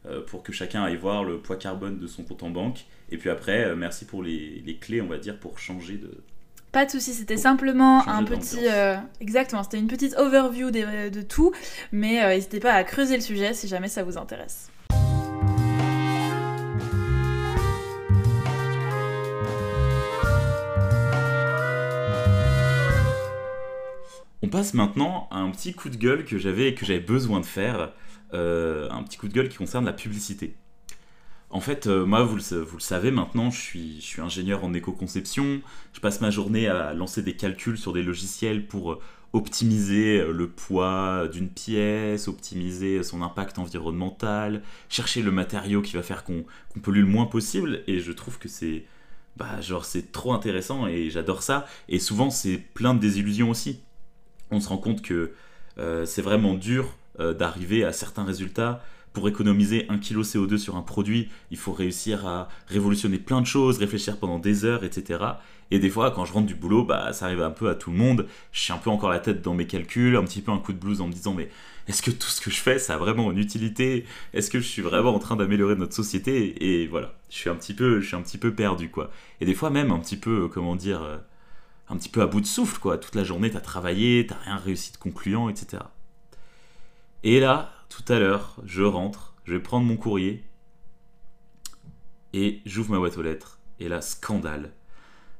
euh, 0.08 0.22
pour 0.22 0.42
que 0.42 0.52
chacun 0.52 0.82
aille 0.82 0.96
voir 0.96 1.24
le 1.24 1.38
poids 1.38 1.56
carbone 1.56 1.98
de 1.98 2.06
son 2.06 2.24
compte 2.24 2.42
en 2.42 2.50
banque. 2.50 2.84
Et 3.10 3.16
puis 3.16 3.30
après, 3.30 3.64
euh, 3.64 3.76
merci 3.76 4.04
pour 4.04 4.22
les, 4.22 4.62
les, 4.64 4.76
clés, 4.76 5.00
on 5.00 5.06
va 5.06 5.18
dire, 5.18 5.38
pour 5.38 5.58
changer 5.58 5.98
de... 5.98 6.10
Pas 6.76 6.84
de 6.84 6.90
souci, 6.90 7.14
c'était 7.14 7.38
simplement 7.38 8.06
un 8.06 8.22
petit... 8.22 8.68
Euh, 8.68 8.96
exactement, 9.22 9.62
c'était 9.62 9.78
une 9.78 9.86
petite 9.86 10.14
overview 10.18 10.70
de, 10.70 11.08
de 11.08 11.22
tout, 11.22 11.52
mais 11.90 12.20
n'hésitez 12.28 12.60
pas 12.60 12.74
à 12.74 12.84
creuser 12.84 13.14
le 13.14 13.22
sujet 13.22 13.54
si 13.54 13.66
jamais 13.66 13.88
ça 13.88 14.02
vous 14.02 14.18
intéresse. 14.18 14.70
On 24.42 24.48
passe 24.50 24.74
maintenant 24.74 25.28
à 25.30 25.38
un 25.38 25.50
petit 25.52 25.72
coup 25.72 25.88
de 25.88 25.96
gueule 25.96 26.26
que 26.26 26.36
j'avais 26.36 26.74
que 26.74 26.84
j'avais 26.84 27.00
besoin 27.00 27.40
de 27.40 27.46
faire. 27.46 27.94
Euh, 28.34 28.90
un 28.90 29.02
petit 29.02 29.16
coup 29.16 29.28
de 29.28 29.32
gueule 29.32 29.48
qui 29.48 29.56
concerne 29.56 29.86
la 29.86 29.94
publicité. 29.94 30.56
En 31.50 31.60
fait, 31.60 31.86
euh, 31.86 32.04
moi, 32.04 32.22
vous 32.22 32.36
le, 32.36 32.80
savez 32.80 33.10
maintenant, 33.10 33.50
je 33.50 33.60
suis, 33.60 34.20
ingénieur 34.20 34.64
en 34.64 34.74
éco-conception. 34.74 35.60
Je 35.92 36.00
passe 36.00 36.20
ma 36.20 36.30
journée 36.30 36.68
à 36.68 36.92
lancer 36.92 37.22
des 37.22 37.36
calculs 37.36 37.78
sur 37.78 37.92
des 37.92 38.02
logiciels 38.02 38.66
pour 38.66 38.92
euh, 38.92 39.00
optimiser 39.32 40.24
le 40.26 40.48
poids 40.48 41.28
d'une 41.28 41.48
pièce, 41.48 42.28
optimiser 42.28 43.02
son 43.02 43.22
impact 43.22 43.58
environnemental, 43.58 44.62
chercher 44.88 45.22
le 45.22 45.30
matériau 45.30 45.82
qui 45.82 45.94
va 45.94 46.02
faire 46.02 46.24
qu'on 46.24 46.44
pollue 46.82 47.00
le 47.00 47.06
moins 47.06 47.26
possible. 47.26 47.82
Et 47.86 48.00
je 48.00 48.12
trouve 48.12 48.38
que 48.38 48.48
c'est 48.48 48.84
bah, 49.36 49.60
c'est 49.82 50.12
trop 50.12 50.32
intéressant 50.32 50.86
et 50.86 51.10
j'adore 51.10 51.42
ça. 51.42 51.66
Et 51.88 51.98
souvent, 51.98 52.30
c'est 52.30 52.56
plein 52.56 52.94
de 52.94 53.00
désillusions 53.00 53.50
aussi. 53.50 53.80
On 54.50 54.60
se 54.60 54.68
rend 54.68 54.78
compte 54.78 55.02
que 55.02 55.32
c'est 56.06 56.22
vraiment 56.22 56.54
dur 56.54 56.94
euh, 57.18 57.32
d'arriver 57.32 57.82
à 57.82 57.92
certains 57.92 58.24
résultats. 58.24 58.82
Pour 59.16 59.28
économiser 59.28 59.86
un 59.88 59.96
kilo 59.96 60.22
CO2 60.22 60.58
sur 60.58 60.76
un 60.76 60.82
produit, 60.82 61.30
il 61.50 61.56
faut 61.56 61.72
réussir 61.72 62.26
à 62.26 62.50
révolutionner 62.66 63.16
plein 63.16 63.40
de 63.40 63.46
choses, 63.46 63.78
réfléchir 63.78 64.18
pendant 64.18 64.38
des 64.38 64.66
heures, 64.66 64.84
etc. 64.84 65.24
Et 65.70 65.78
des 65.78 65.88
fois, 65.88 66.10
quand 66.10 66.26
je 66.26 66.34
rentre 66.34 66.46
du 66.46 66.54
boulot, 66.54 66.84
bah, 66.84 67.14
ça 67.14 67.24
arrive 67.24 67.40
un 67.40 67.50
peu 67.50 67.70
à 67.70 67.74
tout 67.74 67.90
le 67.90 67.96
monde. 67.96 68.26
Je 68.52 68.60
suis 68.60 68.74
un 68.74 68.76
peu 68.76 68.90
encore 68.90 69.08
la 69.08 69.18
tête 69.18 69.40
dans 69.40 69.54
mes 69.54 69.66
calculs, 69.66 70.16
un 70.16 70.24
petit 70.24 70.42
peu 70.42 70.52
un 70.52 70.58
coup 70.58 70.74
de 70.74 70.78
blues 70.78 71.00
en 71.00 71.06
me 71.06 71.14
disant 71.14 71.32
mais 71.32 71.48
est-ce 71.88 72.02
que 72.02 72.10
tout 72.10 72.28
ce 72.28 72.42
que 72.42 72.50
je 72.50 72.58
fais, 72.58 72.78
ça 72.78 72.92
a 72.92 72.96
vraiment 72.98 73.32
une 73.32 73.38
utilité? 73.38 74.04
Est-ce 74.34 74.50
que 74.50 74.60
je 74.60 74.66
suis 74.66 74.82
vraiment 74.82 75.14
en 75.14 75.18
train 75.18 75.36
d'améliorer 75.36 75.76
notre 75.76 75.94
société? 75.94 76.82
Et 76.82 76.86
voilà, 76.86 77.14
je 77.30 77.36
suis 77.36 77.48
un 77.48 77.54
petit 77.54 77.72
peu, 77.72 78.00
je 78.00 78.08
suis 78.08 78.16
un 78.16 78.22
petit 78.22 78.36
peu 78.36 78.52
perdu 78.52 78.90
quoi. 78.90 79.10
Et 79.40 79.46
des 79.46 79.54
fois 79.54 79.70
même 79.70 79.92
un 79.92 79.98
petit 79.98 80.18
peu, 80.18 80.48
comment 80.48 80.76
dire, 80.76 81.02
euh, 81.02 81.16
un 81.88 81.96
petit 81.96 82.10
peu 82.10 82.20
à 82.20 82.26
bout 82.26 82.42
de 82.42 82.46
souffle 82.46 82.78
quoi. 82.80 82.98
Toute 82.98 83.14
la 83.14 83.24
journée, 83.24 83.48
t'as 83.50 83.60
travaillé, 83.60 84.26
t'as 84.26 84.36
rien 84.44 84.58
réussi 84.58 84.92
de 84.92 84.98
concluant, 84.98 85.48
etc. 85.48 85.84
Et 87.24 87.40
là, 87.40 87.72
tout 87.88 88.04
à 88.12 88.18
l'heure, 88.18 88.56
je 88.64 88.82
rentre, 88.82 89.34
je 89.44 89.54
vais 89.54 89.60
prendre 89.60 89.86
mon 89.86 89.96
courrier 89.96 90.44
et 92.32 92.60
j'ouvre 92.66 92.92
ma 92.92 92.98
boîte 92.98 93.16
aux 93.16 93.22
lettres. 93.22 93.58
Et 93.78 93.88
là, 93.88 94.00
scandale. 94.00 94.72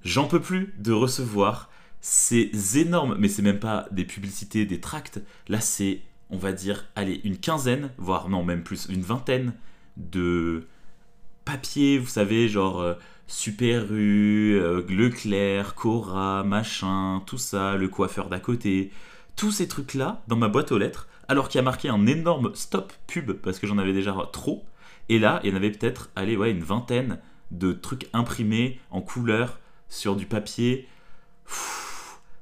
J'en 0.03 0.29
peux 0.29 0.41
plus 0.41 0.75
de 0.79 0.93
recevoir 0.93 1.71
ces 2.01 2.79
énormes, 2.79 3.17
mais 3.19 3.29
c'est 3.29 3.43
même 3.43 3.59
pas 3.59 3.89
des 3.91 4.05
publicités, 4.05 4.67
des 4.67 4.81
tracts. 4.81 5.21
Là, 5.49 5.61
c'est, 5.61 6.03
on 6.31 6.37
va 6.37 6.53
dire, 6.53 6.87
allez, 6.95 7.21
une 7.25 7.39
quinzaine, 7.39 7.91
voire 7.99 8.29
non, 8.29 8.45
même 8.45 8.63
plus, 8.63 8.87
une 8.89 9.03
vingtaine 9.03 9.55
de 9.97 10.67
papiers, 11.45 11.99
vous 11.99 12.07
savez, 12.07 12.49
genre 12.49 12.81
euh, 12.81 12.95
Super 13.27 13.87
U, 13.91 14.61
Leclerc, 14.89 15.75
Cora, 15.75 16.45
machin, 16.45 17.23
tout 17.27 17.39
ça, 17.39 17.77
le 17.77 17.89
coiffeur 17.89 18.29
d'à 18.29 18.39
côté, 18.39 18.93
tous 19.35 19.51
ces 19.51 19.69
trucs-là 19.69 20.23
dans 20.29 20.37
ma 20.37 20.49
boîte 20.49 20.73
aux 20.73 20.79
lettres, 20.79 21.09
alors 21.29 21.49
qu'il 21.49 21.59
y 21.59 21.61
a 21.61 21.65
marqué 21.65 21.89
un 21.89 22.07
énorme 22.07 22.55
stop 22.55 22.93
pub 23.07 23.33
parce 23.33 23.59
que 23.59 23.67
j'en 23.67 23.79
avais 23.79 23.93
déjà 23.93 24.15
trop. 24.33 24.65
Et 25.09 25.19
là, 25.19 25.41
il 25.45 25.51
y 25.51 25.53
en 25.53 25.57
avait 25.57 25.71
peut-être, 25.71 26.11
allez, 26.17 26.37
ouais, 26.37 26.51
une 26.51 26.63
vingtaine 26.63 27.19
de 27.51 27.73
trucs 27.73 28.09
imprimés 28.13 28.81
en 28.91 29.01
couleur 29.01 29.59
sur 29.89 30.17
du 30.17 30.27
papier. 30.27 30.89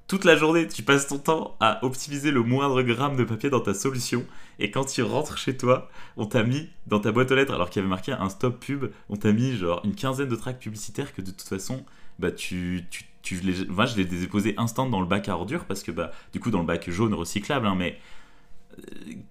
toute 0.06 0.24
la 0.24 0.36
journée, 0.36 0.66
tu 0.68 0.82
passes 0.82 1.08
ton 1.08 1.18
temps 1.18 1.56
à 1.60 1.84
optimiser 1.84 2.30
le 2.30 2.42
moindre 2.42 2.82
gramme 2.82 3.16
de 3.16 3.24
papier 3.24 3.50
dans 3.50 3.60
ta 3.60 3.74
solution. 3.74 4.24
Et 4.58 4.70
quand 4.70 4.84
tu 4.84 5.02
rentres 5.02 5.38
chez 5.38 5.56
toi, 5.56 5.90
on 6.16 6.26
t'a 6.26 6.42
mis 6.42 6.68
dans 6.86 7.00
ta 7.00 7.12
boîte 7.12 7.30
aux 7.30 7.34
lettres, 7.34 7.54
alors 7.54 7.70
qu'il 7.70 7.80
y 7.80 7.84
avait 7.84 7.90
marqué 7.90 8.12
un 8.12 8.28
stop 8.28 8.60
pub, 8.60 8.86
on 9.08 9.16
t'a 9.16 9.32
mis 9.32 9.56
genre 9.56 9.80
une 9.84 9.94
quinzaine 9.94 10.28
de 10.28 10.36
tracks 10.36 10.58
publicitaires 10.58 11.12
que 11.14 11.20
de 11.20 11.30
toute 11.30 11.48
façon, 11.48 11.84
bah 12.18 12.30
tu, 12.30 12.86
tu, 12.90 13.04
tu 13.22 13.40
les, 13.40 13.66
moi 13.66 13.86
je 13.86 13.96
les 13.96 14.02
ai 14.02 14.20
déposés 14.20 14.54
instant 14.56 14.88
dans 14.88 15.00
le 15.00 15.06
bac 15.06 15.28
à 15.28 15.36
ordures 15.36 15.64
parce 15.64 15.82
que 15.82 15.90
bah 15.90 16.12
du 16.32 16.38
coup 16.38 16.50
dans 16.50 16.60
le 16.60 16.66
bac 16.66 16.88
jaune 16.90 17.14
recyclable, 17.14 17.66
hein, 17.66 17.74
mais 17.76 17.98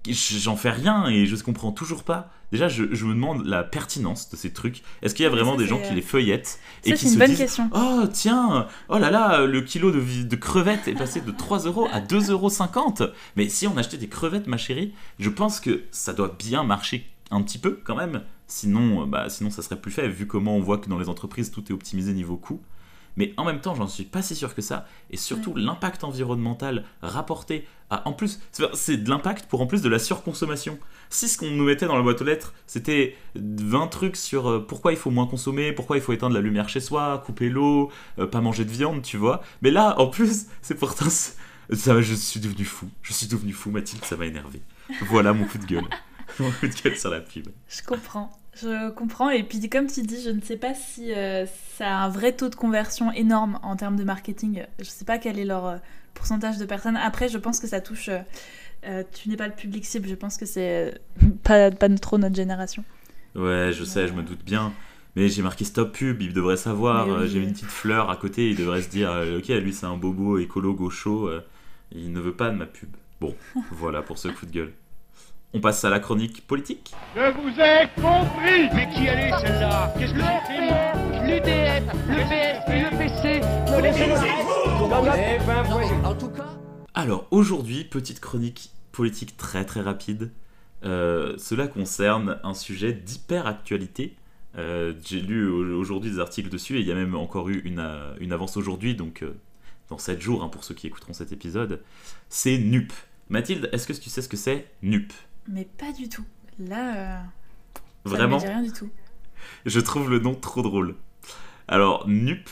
j'en 0.10 0.56
fais 0.56 0.70
rien 0.70 1.08
et 1.08 1.26
je 1.26 1.36
ne 1.36 1.42
comprends 1.42 1.72
toujours 1.72 2.04
pas. 2.04 2.32
Déjà, 2.52 2.68
je, 2.68 2.84
me 2.84 3.14
demande 3.14 3.46
la 3.46 3.64
pertinence 3.64 4.30
de 4.30 4.36
ces 4.36 4.54
trucs. 4.54 4.84
Est-ce 5.02 5.16
qu'il 5.16 5.24
y 5.24 5.26
a 5.26 5.30
vraiment 5.30 5.56
des 5.56 5.66
gens 5.66 5.80
qui 5.80 5.94
les 5.94 6.02
feuillettent 6.04 6.60
et 6.84 6.94
qui 6.94 7.10
se 7.10 7.18
disent 7.18 7.38
question. 7.38 7.70
Oh 7.74 8.04
tiens, 8.12 8.68
oh 8.90 9.00
là 9.00 9.10
là, 9.10 9.46
le 9.46 9.62
kilo 9.62 9.92
de, 9.92 10.24
de 10.24 10.36
crevettes 10.36 10.88
est 10.88 10.94
passé 10.94 11.22
de 11.22 11.32
3 11.32 11.60
euros 11.66 11.88
à 11.92 12.00
2,50 12.00 12.32
euros. 13.02 13.12
Mais 13.36 13.50
si 13.50 13.66
on 13.66 13.76
achetait 13.78 13.98
des 13.98 14.08
crevettes, 14.08 14.48
ma 14.48 14.58
chérie, 14.58 14.94
je 15.20 15.30
pense 15.30 15.60
que 15.60 15.84
ça 15.90 16.14
doit 16.14 16.36
bien 16.38 16.64
marcher 16.64 17.10
un 17.32 17.42
petit 17.42 17.58
peu 17.58 17.80
quand 17.84 17.96
même. 17.96 18.22
Sinon, 18.48 19.08
bah, 19.08 19.30
sinon 19.30 19.50
ça 19.50 19.64
serait 19.64 19.80
plus 19.80 19.92
fait 19.92 20.08
vu 20.08 20.28
comment 20.28 20.56
on 20.56 20.60
voit 20.60 20.78
que 20.78 20.90
dans 20.90 21.00
les 21.00 21.10
entreprises 21.10 21.50
tout 21.50 21.64
est 21.70 21.74
optimisé 21.74 22.14
niveau 22.14 22.38
coût 22.38 22.62
mais 23.16 23.34
en 23.38 23.46
même 23.46 23.62
temps, 23.62 23.76
j'en 23.76 23.88
suis 23.88 24.04
pas 24.04 24.22
si 24.22 24.36
sûr 24.36 24.56
que 24.56 24.62
ça. 24.62 24.88
Et 25.12 25.18
surtout, 25.18 25.56
l'impact 25.56 26.04
environnemental 26.04 26.84
rapporté 27.02 27.68
à. 27.90 28.08
En 28.08 28.14
plus, 28.14 28.40
c'est 28.74 28.98
de 28.98 29.10
l'impact 29.10 29.46
pour 29.48 29.62
en 29.62 29.68
plus 29.68 29.82
de 29.82 29.90
la 29.90 30.00
surconsommation. 30.00 30.80
Si 31.10 31.28
ce 31.28 31.38
qu'on 31.38 31.52
nous 31.52 31.66
mettait 31.66 31.86
dans 31.86 31.96
la 31.96 32.02
boîte 32.02 32.22
aux 32.22 32.26
lettres, 32.26 32.54
c'était 32.66 33.16
20 33.36 33.88
trucs 33.88 34.16
sur 34.16 34.50
euh, 34.50 34.60
pourquoi 34.60 34.92
il 34.92 34.98
faut 34.98 35.12
moins 35.12 35.28
consommer, 35.28 35.74
pourquoi 35.74 35.98
il 35.98 36.02
faut 36.02 36.14
éteindre 36.14 36.34
la 36.34 36.42
lumière 36.42 36.70
chez 36.70 36.80
soi, 36.80 37.22
couper 37.26 37.50
l'eau, 37.50 37.92
euh, 38.20 38.28
pas 38.28 38.42
manger 38.42 38.66
de 38.66 38.72
viande, 38.72 39.02
tu 39.04 39.18
vois. 39.18 39.44
Mais 39.62 39.72
là, 39.72 40.00
en 40.00 40.08
plus, 40.08 40.48
c'est 40.62 40.76
pourtant. 40.76 41.10
Ça, 41.70 42.02
je 42.02 42.14
suis 42.14 42.40
devenu 42.40 42.66
fou. 42.66 42.90
Je 43.02 43.14
suis 43.14 43.28
devenu 43.28 43.54
fou, 43.54 43.72
Mathilde, 43.72 44.04
ça 44.06 44.18
m'a 44.18 44.26
énervé. 44.26 44.62
Voilà 45.08 45.34
mon 45.34 45.46
coup 45.46 45.58
de 45.58 45.66
gueule. 45.66 45.88
mon 46.40 46.52
coup 46.52 46.68
de 46.68 46.74
gueule 46.74 46.98
sur 46.98 47.10
la 47.10 47.22
pub. 47.22 47.48
Je 47.70 47.82
comprends. 47.84 48.43
Je 48.62 48.92
comprends. 48.92 49.30
Et 49.30 49.44
puis, 49.44 49.68
comme 49.70 49.88
tu 49.88 50.02
dis, 50.02 50.22
je 50.22 50.30
ne 50.30 50.42
sais 50.42 50.58
pas 50.58 50.74
si 50.74 51.12
euh, 51.14 51.46
ça 51.78 51.88
a 51.88 52.04
un 52.04 52.10
vrai 52.10 52.34
taux 52.34 52.50
de 52.50 52.56
conversion 52.56 53.12
énorme 53.12 53.60
en 53.64 53.76
termes 53.76 53.96
de 53.96 54.04
marketing. 54.04 54.64
Je 54.78 54.84
ne 54.84 54.90
sais 54.90 55.06
pas 55.06 55.18
quel 55.18 55.40
est 55.40 55.46
leur 55.46 55.66
euh, 55.66 55.78
pourcentage 56.14 56.58
de 56.58 56.66
personnes. 56.66 56.98
Après, 56.98 57.30
je 57.30 57.38
pense 57.38 57.60
que 57.60 57.68
ça 57.68 57.82
touche. 57.82 58.10
Euh, 58.86 59.04
tu 59.12 59.30
n'es 59.30 59.38
pas 59.38 59.48
le 59.48 59.54
public 59.54 59.86
cible. 59.86 60.08
Je 60.08 60.16
pense 60.16 60.38
que 60.38 60.46
c'est 60.46 61.00
pas, 61.44 61.72
pas 61.72 61.90
trop 61.90 62.18
notre 62.18 62.36
génération. 62.36 62.84
Ouais, 63.36 63.72
je 63.74 63.84
sais, 63.84 64.08
je 64.08 64.14
me 64.14 64.22
doute 64.22 64.44
bien. 64.46 64.72
Mais 65.16 65.30
j'ai 65.30 65.44
marqué 65.44 65.64
stop 65.64 65.92
pub, 65.96 66.22
il 66.22 66.34
devrait 66.34 66.58
savoir. 66.58 67.28
J'ai 67.28 67.40
mis 67.40 67.46
une 67.46 67.54
petite 67.54 67.66
fleur 67.68 68.10
à 68.10 68.16
côté, 68.16 68.50
il 68.50 68.56
devrait 68.56 68.82
se 68.82 68.90
dire 68.90 69.12
Ok, 69.38 69.48
lui 69.50 69.72
c'est 69.72 69.86
un 69.86 69.96
bobo 69.96 70.40
écolo 70.40 70.74
gaucho, 70.74 71.30
il 71.92 72.12
ne 72.12 72.20
veut 72.20 72.34
pas 72.34 72.50
de 72.50 72.56
ma 72.56 72.66
pub. 72.66 72.90
Bon, 73.22 73.36
voilà 73.72 74.02
pour 74.02 74.18
ce 74.18 74.30
coup 74.30 74.48
de 74.48 74.52
gueule. 74.52 74.74
On 75.56 75.60
passe 75.60 75.86
à 75.86 75.92
la 75.92 76.00
chronique 76.00 76.48
politique. 76.48 76.96
Je 77.16 77.32
vous 77.32 77.50
ai 77.60 77.88
compris 78.02 78.70
Mais 78.74 78.90
qui 78.90 79.08
allait 79.08 79.30
celle-là? 79.40 79.94
Qu'est-ce 80.00 80.14
que 80.14 80.20
c'est 80.48 80.58
L'UDF, 81.28 81.84
le 82.10 82.24
PS, 82.26 82.66
le 82.70 82.90
PC, 82.98 83.40
le 86.02 86.08
En 86.08 86.16
tout 86.16 86.30
cas. 86.30 86.50
Alors 86.96 87.28
aujourd'hui, 87.30 87.84
petite 87.84 88.20
chronique 88.20 88.72
politique 88.92 89.38
très 89.38 89.64
très 89.64 89.82
rapide. 89.82 90.32
Euh, 90.86 91.36
cela 91.38 91.68
concerne 91.68 92.40
un 92.44 92.56
sujet 92.56 92.92
d'hyper 92.92 93.46
actualité. 93.46 94.16
Euh, 94.58 94.94
j'ai 95.06 95.22
lu 95.22 95.48
aujourd'hui 95.48 96.10
des 96.10 96.20
articles 96.20 96.50
dessus 96.50 96.78
et 96.78 96.80
il 96.80 96.88
y 96.88 96.92
a 96.92 96.96
même 96.96 97.14
encore 97.14 97.50
eu 97.50 97.60
une, 97.60 97.78
euh, 97.78 98.16
une 98.20 98.34
avance 98.34 98.58
aujourd'hui, 98.58 98.96
donc 98.96 99.24
dans 99.90 100.00
7 100.00 100.20
jours 100.20 100.44
hein, 100.44 100.50
pour 100.50 100.64
ceux 100.64 100.74
qui 100.74 100.88
écouteront 100.88 101.14
cet 101.14 101.32
épisode. 101.32 101.84
C'est 102.28 102.58
NUP. 102.58 102.92
Mathilde, 103.30 103.70
est-ce 103.72 103.86
que 103.86 103.94
tu 103.94 104.10
sais 104.10 104.24
ce 104.24 104.30
que 104.30 104.38
c'est 104.38 104.66
NUP? 104.82 105.14
Mais 105.48 105.66
pas 105.66 105.92
du 105.92 106.10
tout. 106.10 106.26
Là, 106.60 106.96
euh, 106.96 107.22
vraiment, 108.06 108.38
rien 108.38 108.62
du 108.62 108.72
tout. 108.72 108.90
Je 109.66 109.80
trouve 109.80 110.10
le 110.10 110.20
nom 110.20 110.36
trop 110.36 110.62
drôle. 110.62 110.96
Alors, 111.68 112.08
NUP, 112.08 112.50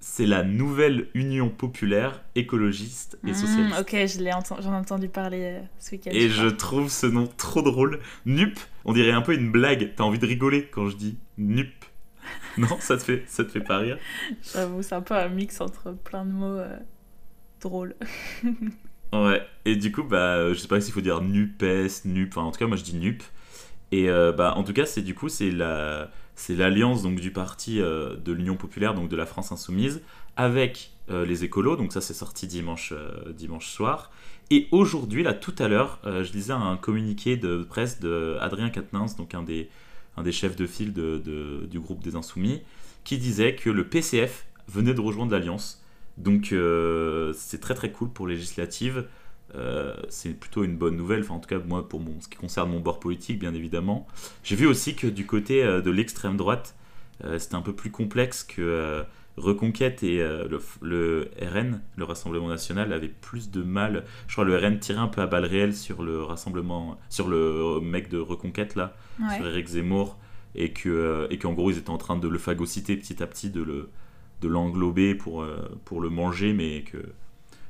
c'est 0.00 0.26
la 0.26 0.42
nouvelle 0.42 1.08
Union 1.14 1.48
populaire 1.48 2.22
écologiste 2.34 3.18
et 3.26 3.30
hmm, 3.30 3.34
socialiste. 3.34 3.80
ok, 3.80 4.60
j'en 4.62 4.72
ai 4.72 4.76
entendu 4.76 5.08
parler 5.08 5.40
euh, 5.42 5.60
ce 5.78 5.92
week-end. 5.92 6.10
Et 6.12 6.28
je, 6.28 6.46
trouve 6.46 6.90
ce 6.90 7.06
nom 7.06 7.26
trop 7.26 7.62
drôle. 7.62 8.00
NUP, 8.26 8.58
on 8.84 8.92
dirait 8.92 9.12
un 9.12 9.22
peu 9.22 9.34
une 9.34 9.50
blague. 9.50 9.94
T'as 9.96 10.04
envie 10.04 10.18
de 10.18 10.26
rigoler 10.26 10.66
quand 10.66 10.88
je 10.88 10.96
dis 10.96 11.18
NUP. 11.38 11.72
non, 12.58 12.78
ça 12.80 12.96
te 12.96 13.02
fait, 13.02 13.24
ça 13.26 13.44
te 13.44 13.50
fait 13.50 13.60
pas 13.60 13.78
rire? 13.78 13.98
J'avoue, 14.52 14.82
c'est 14.82 14.94
un 14.94 15.02
peu 15.02 15.14
un 15.14 15.28
mix 15.28 15.60
entre 15.60 15.92
plein 15.92 16.24
de 16.24 16.32
mots 16.32 16.58
euh, 16.58 16.76
drôles. 17.60 17.96
Ouais, 19.14 19.46
et 19.64 19.76
du 19.76 19.92
coup, 19.92 20.02
bah, 20.02 20.52
je 20.52 20.58
sais 20.58 20.66
pas 20.66 20.80
s'il 20.80 20.92
faut 20.92 21.00
dire 21.00 21.20
NUPES, 21.20 22.04
NUP, 22.04 22.30
enfin 22.32 22.42
en 22.42 22.50
tout 22.50 22.58
cas, 22.58 22.66
moi 22.66 22.76
je 22.76 22.82
dis 22.82 22.96
NUP. 22.96 23.22
Et 23.92 24.10
euh, 24.10 24.32
bah, 24.32 24.54
en 24.56 24.64
tout 24.64 24.72
cas, 24.72 24.86
c'est 24.86 25.02
du 25.02 25.14
coup, 25.14 25.28
c'est 25.28 25.52
la, 25.52 26.10
c'est 26.34 26.56
l'alliance 26.56 27.02
donc 27.02 27.20
du 27.20 27.30
parti 27.30 27.80
euh, 27.80 28.16
de 28.16 28.32
l'Union 28.32 28.56
populaire, 28.56 28.92
donc 28.92 29.08
de 29.08 29.14
la 29.14 29.24
France 29.24 29.52
insoumise, 29.52 30.02
avec 30.36 30.90
euh, 31.10 31.24
les 31.24 31.44
écolos. 31.44 31.76
Donc 31.76 31.92
ça, 31.92 32.00
c'est 32.00 32.14
sorti 32.14 32.48
dimanche, 32.48 32.92
dimanche 33.36 33.68
soir. 33.68 34.10
Et 34.50 34.66
aujourd'hui, 34.72 35.22
là, 35.22 35.32
tout 35.32 35.54
à 35.60 35.68
l'heure, 35.68 36.00
je 36.04 36.32
lisais 36.32 36.52
un 36.52 36.76
communiqué 36.76 37.36
de 37.36 37.62
presse 37.62 38.00
de 38.00 38.36
Adrien 38.40 38.68
Quatennens, 38.68 39.16
donc 39.16 39.32
un 39.32 39.42
des, 39.44 39.70
chefs 40.32 40.56
de 40.56 40.66
file 40.66 40.92
du 40.92 41.80
groupe 41.80 42.02
des 42.02 42.16
Insoumis, 42.16 42.62
qui 43.04 43.16
disait 43.16 43.54
que 43.54 43.70
le 43.70 43.86
PCF 43.86 44.44
venait 44.68 44.92
de 44.92 45.00
rejoindre 45.00 45.32
l'alliance. 45.32 45.83
Donc 46.16 46.52
euh, 46.52 47.32
c'est 47.34 47.60
très 47.60 47.74
très 47.74 47.90
cool 47.90 48.10
pour 48.10 48.26
législative. 48.26 49.06
Euh, 49.54 49.94
c'est 50.08 50.30
plutôt 50.30 50.64
une 50.64 50.76
bonne 50.76 50.96
nouvelle, 50.96 51.20
enfin 51.20 51.34
en 51.34 51.38
tout 51.38 51.48
cas 51.48 51.58
moi 51.64 51.88
pour 51.88 52.00
mon, 52.00 52.20
ce 52.20 52.28
qui 52.28 52.36
concerne 52.36 52.70
mon 52.70 52.80
bord 52.80 53.00
politique 53.00 53.38
bien 53.38 53.54
évidemment. 53.54 54.06
J'ai 54.42 54.56
vu 54.56 54.66
aussi 54.66 54.96
que 54.96 55.06
du 55.06 55.26
côté 55.26 55.62
euh, 55.62 55.80
de 55.80 55.90
l'extrême 55.90 56.36
droite, 56.36 56.74
c'était 57.38 57.54
un 57.54 57.62
peu 57.62 57.72
plus 57.72 57.92
complexe 57.92 58.42
que 58.42 59.04
Reconquête 59.36 60.02
et 60.02 60.18
le, 60.18 61.30
RN, 61.40 61.80
le 61.96 62.04
Rassemblement 62.04 62.48
National, 62.48 62.92
avaient 62.92 63.06
plus 63.08 63.52
de 63.52 63.62
mal. 63.62 64.04
Je 64.26 64.32
crois 64.34 64.44
le 64.44 64.56
RN 64.56 64.80
tirait 64.80 64.98
un 64.98 65.06
peu 65.06 65.22
à 65.22 65.26
balles 65.26 65.44
réelles 65.44 65.76
sur 65.76 66.02
le 66.02 66.22
rassemblement, 66.22 66.98
sur 67.08 67.28
le 67.28 67.80
mec 67.80 68.10
de 68.10 68.18
Reconquête 68.18 68.74
là, 68.74 68.96
sur 69.36 69.46
Eric 69.46 69.68
Zemmour, 69.68 70.18
et 70.56 70.72
que 70.72 71.28
et 71.30 71.38
qu'en 71.38 71.52
gros 71.52 71.70
ils 71.70 71.78
étaient 71.78 71.90
en 71.90 71.98
train 71.98 72.16
de 72.16 72.26
le 72.26 72.36
phagocyter 72.36 72.96
petit 72.96 73.22
à 73.22 73.28
petit, 73.28 73.48
de 73.48 73.62
le 73.62 73.90
de 74.40 74.48
l'englober 74.48 75.14
pour, 75.14 75.42
euh, 75.42 75.68
pour 75.84 76.00
le 76.00 76.10
manger, 76.10 76.52
mais 76.52 76.82
que, 76.82 76.98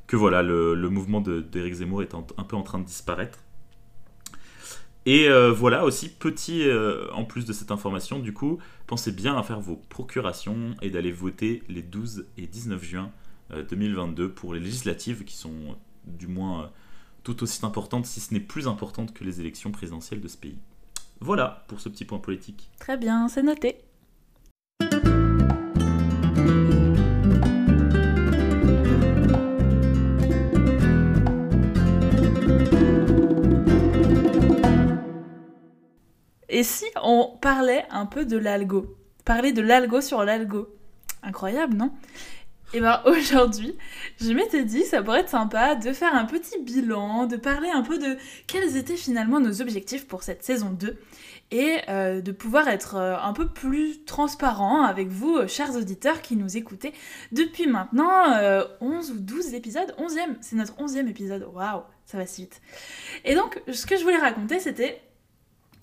que 0.06 0.16
voilà, 0.16 0.42
le, 0.42 0.75
le 0.75 0.88
mouvement 0.90 1.21
d'Éric 1.21 1.75
Zemmour 1.75 2.02
est 2.02 2.14
un, 2.14 2.23
peu 2.23 2.56
en 2.56 2.62
train 2.62 2.78
de 2.78 2.85
disparaître. 2.85 3.38
Et 5.06 5.28
euh, 5.28 5.52
voilà 5.52 5.85
aussi, 5.85 6.09
petit, 6.09 6.62
euh, 6.62 7.11
en 7.12 7.25
plus 7.25 7.44
de 7.44 7.52
cette 7.52 7.71
information, 7.71 8.18
du 8.18 8.33
coup, 8.33 8.59
pensez 8.87 9.12
bien 9.12 9.37
à 9.37 9.42
faire 9.42 9.61
vos 9.61 9.76
procurations 9.76 10.75
et 10.80 10.90
d'aller 10.90 11.12
voter 11.12 11.62
les 11.68 11.83
12 11.83 12.26
et 12.38 12.47
19 12.47 12.83
juin 12.83 13.11
2022 13.68 14.30
pour 14.30 14.54
les 14.54 14.61
législatives 14.61 15.23
qui 15.25 15.37
sont 15.37 15.76
du 16.06 16.26
moins 16.26 16.71
tout 17.23 17.42
aussi 17.42 17.64
importantes, 17.64 18.06
si 18.06 18.21
ce 18.21 18.33
n'est 18.33 18.40
plus 18.40 18.66
importantes 18.66 19.12
que 19.12 19.23
les 19.23 19.40
élections 19.40 19.71
présidentielles 19.71 20.23
de 20.23 20.28
ce 20.28 20.38
pays. 20.38 20.59
Voilà 21.21 21.64
pour 21.68 21.80
ce 21.80 21.88
petit 21.88 22.04
point 22.04 22.18
politique. 22.18 22.71
Très 22.78 22.97
bien, 22.97 23.28
c'est 23.28 23.42
noté. 23.42 23.76
Et 36.54 36.62
si 36.62 36.84
on 37.02 37.37
parlait 37.40 37.84
un 37.90 38.06
peu 38.06 38.25
de 38.25 38.37
l'algo? 38.37 38.96
Parler 39.25 39.50
de 39.50 39.61
l'algo 39.61 40.00
sur 40.00 40.23
l'algo. 40.23 40.68
Incroyable, 41.25 41.76
non? 41.76 41.90
Et 42.73 42.76
eh 42.76 42.80
bien 42.80 43.02
aujourd'hui, 43.06 43.76
je 44.20 44.32
m'étais 44.32 44.62
dit 44.62 44.84
ça 44.84 45.02
pourrait 45.02 45.23
être 45.23 45.28
sympa 45.28 45.75
de 45.75 45.92
faire 45.92 46.14
un 46.14 46.26
petit 46.26 46.61
bilan, 46.62 47.26
de 47.26 47.34
parler 47.34 47.70
un 47.70 47.82
peu 47.82 47.99
de 47.99 48.16
quels 48.46 48.76
étaient 48.76 48.94
finalement 48.94 49.40
nos 49.40 49.62
objectifs 49.62 50.06
pour 50.06 50.23
cette 50.23 50.44
saison 50.44 50.70
2 50.70 50.96
et 51.50 51.78
euh, 51.88 52.20
de 52.20 52.30
pouvoir 52.30 52.68
être 52.68 52.94
euh, 52.94 53.16
un 53.20 53.32
peu 53.32 53.49
plus 53.49 54.04
transparent 54.04 54.84
avec 54.84 55.08
vous, 55.08 55.34
euh, 55.34 55.49
chers 55.49 55.75
auditeurs 55.75 56.23
qui 56.23 56.37
nous 56.37 56.56
écoutez 56.56 56.92
depuis 57.32 57.66
maintenant 57.66 58.26
11 58.80 59.11
ou 59.11 59.18
12 59.18 59.54
épisodes. 59.54 59.92
11e, 59.99 60.37
c'est 60.40 60.54
notre 60.54 60.75
11e 60.75 61.08
épisode, 61.08 61.49
waouh, 61.52 61.82
ça 62.06 62.16
va 62.16 62.26
si 62.26 62.42
vite. 62.42 62.62
Et 63.25 63.34
donc, 63.34 63.61
ce 63.73 63.87
que 63.87 63.96
je 63.96 64.04
voulais 64.04 64.18
raconter, 64.18 64.61
c'était 64.61 65.02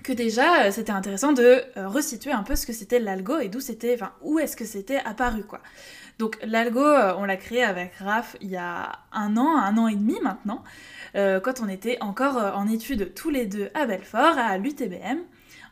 que 0.03 0.13
déjà 0.13 0.65
euh, 0.65 0.71
c'était 0.71 0.91
intéressant 0.91 1.31
de 1.31 1.63
euh, 1.77 1.87
resituer 1.87 2.31
un 2.31 2.43
peu 2.43 2.55
ce 2.55 2.65
que 2.65 2.73
c'était 2.73 2.99
l'algo 2.99 3.39
et 3.39 3.49
d'où 3.49 3.59
c'était, 3.59 3.93
enfin 3.93 4.13
où 4.21 4.39
est-ce 4.39 4.55
que 4.55 4.65
c'était 4.65 4.97
apparu 4.97 5.43
quoi. 5.43 5.61
Donc 6.19 6.37
l'algo, 6.43 6.83
euh, 6.83 7.13
on 7.17 7.25
l'a 7.25 7.37
créé 7.37 7.63
avec 7.63 7.93
Raph 7.95 8.35
il 8.41 8.49
y 8.49 8.57
a 8.57 8.91
un 9.11 9.37
an, 9.37 9.57
un 9.57 9.77
an 9.77 9.87
et 9.87 9.95
demi 9.95 10.19
maintenant, 10.21 10.63
quand 11.13 11.59
on 11.61 11.67
était 11.67 11.97
encore 11.99 12.37
en 12.37 12.69
études 12.69 13.13
tous 13.13 13.29
les 13.29 13.45
deux 13.45 13.69
à 13.73 13.85
Belfort, 13.85 14.37
à 14.37 14.57
l'UTBM, 14.57 15.17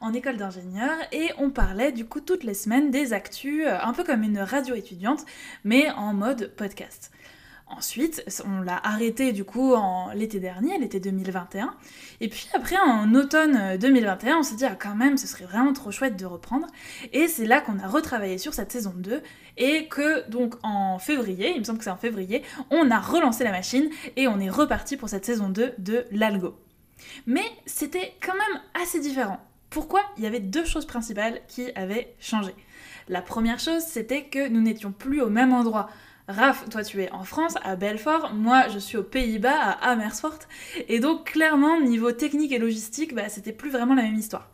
en 0.02 0.12
école 0.12 0.36
d'ingénieur, 0.36 0.92
et 1.14 1.30
on 1.38 1.50
parlait 1.50 1.94
du 1.94 2.04
coup 2.04 2.20
toutes 2.20 2.44
les 2.44 2.54
semaines 2.54 2.92
des 2.92 3.14
actus, 3.14 3.66
un 3.66 3.94
peu 3.94 4.04
comme 4.04 4.24
une 4.24 4.40
radio 4.40 4.76
étudiante, 4.76 5.26
mais 5.64 5.90
en 5.92 6.14
mode 6.14 6.54
podcast. 6.58 7.12
Ensuite, 7.72 8.24
on 8.46 8.62
l'a 8.62 8.80
arrêté 8.84 9.32
du 9.32 9.44
coup 9.44 9.76
en 9.76 10.12
l'été 10.12 10.40
dernier, 10.40 10.78
l'été 10.80 11.00
2021. 11.00 11.76
Et 12.20 12.28
puis 12.28 12.48
après, 12.54 12.78
en 12.78 13.14
automne 13.14 13.78
2021, 13.78 14.38
on 14.40 14.44
s'est 14.44 14.56
dit, 14.56 14.66
ah 14.66 14.76
quand 14.76 14.96
même, 14.96 15.18
ce 15.18 15.28
serait 15.28 15.46
vraiment 15.46 15.72
trop 15.72 15.92
chouette 15.92 16.18
de 16.18 16.26
reprendre. 16.26 16.66
Et 17.14 17.28
c'est 17.28 17.46
là 17.46 17.62
qu'on 17.62 17.78
a 17.78 17.88
retravaillé 17.88 18.40
sur 18.40 18.56
cette 18.56 18.72
saison 18.72 18.94
2. 18.96 19.22
Et 19.58 19.88
que 19.88 20.28
donc 20.30 20.56
en 20.64 20.98
février, 20.98 21.52
il 21.54 21.60
me 21.60 21.64
semble 21.64 21.78
que 21.78 21.84
c'est 21.84 21.92
en 21.92 21.98
février, 21.98 22.44
on 22.72 22.90
a 22.90 23.00
relancé 23.00 23.44
la 23.44 23.52
machine 23.52 23.90
et 24.16 24.28
on 24.28 24.40
est 24.40 24.50
reparti 24.50 24.98
pour 24.98 25.08
cette 25.08 25.26
saison 25.26 25.50
2 25.50 25.76
de 25.78 26.06
l'algo. 26.12 26.56
Mais 27.28 27.46
c'était 27.66 28.16
quand 28.20 28.34
même 28.34 28.62
assez 28.82 29.00
différent. 29.00 29.40
Pourquoi? 29.70 30.02
Il 30.18 30.24
y 30.24 30.28
avait 30.28 30.40
deux 30.40 30.66
choses 30.66 30.86
principales 30.86 31.42
qui 31.48 31.72
avaient 31.76 32.16
changé. 32.20 32.56
La 33.08 33.22
première 33.22 33.60
chose, 33.60 33.84
c'était 33.84 34.24
que 34.24 34.48
nous 34.48 34.62
n'étions 34.62 34.92
plus 34.92 35.22
au 35.22 35.30
même 35.30 35.54
endroit 35.54 35.90
Raph, 36.30 36.70
toi 36.70 36.84
tu 36.84 37.02
es 37.02 37.12
en 37.12 37.24
France, 37.24 37.56
à 37.64 37.76
Belfort, 37.76 38.36
moi 38.36 38.68
je 38.72 38.78
suis 38.78 38.98
aux 38.98 39.04
Pays-Bas, 39.04 39.60
à 39.60 39.90
Amersfoort, 39.90 40.38
et 40.88 41.00
donc 41.00 41.32
clairement, 41.32 41.82
niveau 41.82 42.12
technique 42.12 42.52
et 42.52 42.60
logistique, 42.60 43.16
bah, 43.16 43.30
c'était 43.30 43.52
plus 43.52 43.72
vraiment 43.72 43.96
la 43.96 44.04
même 44.04 44.14
histoire. 44.14 44.52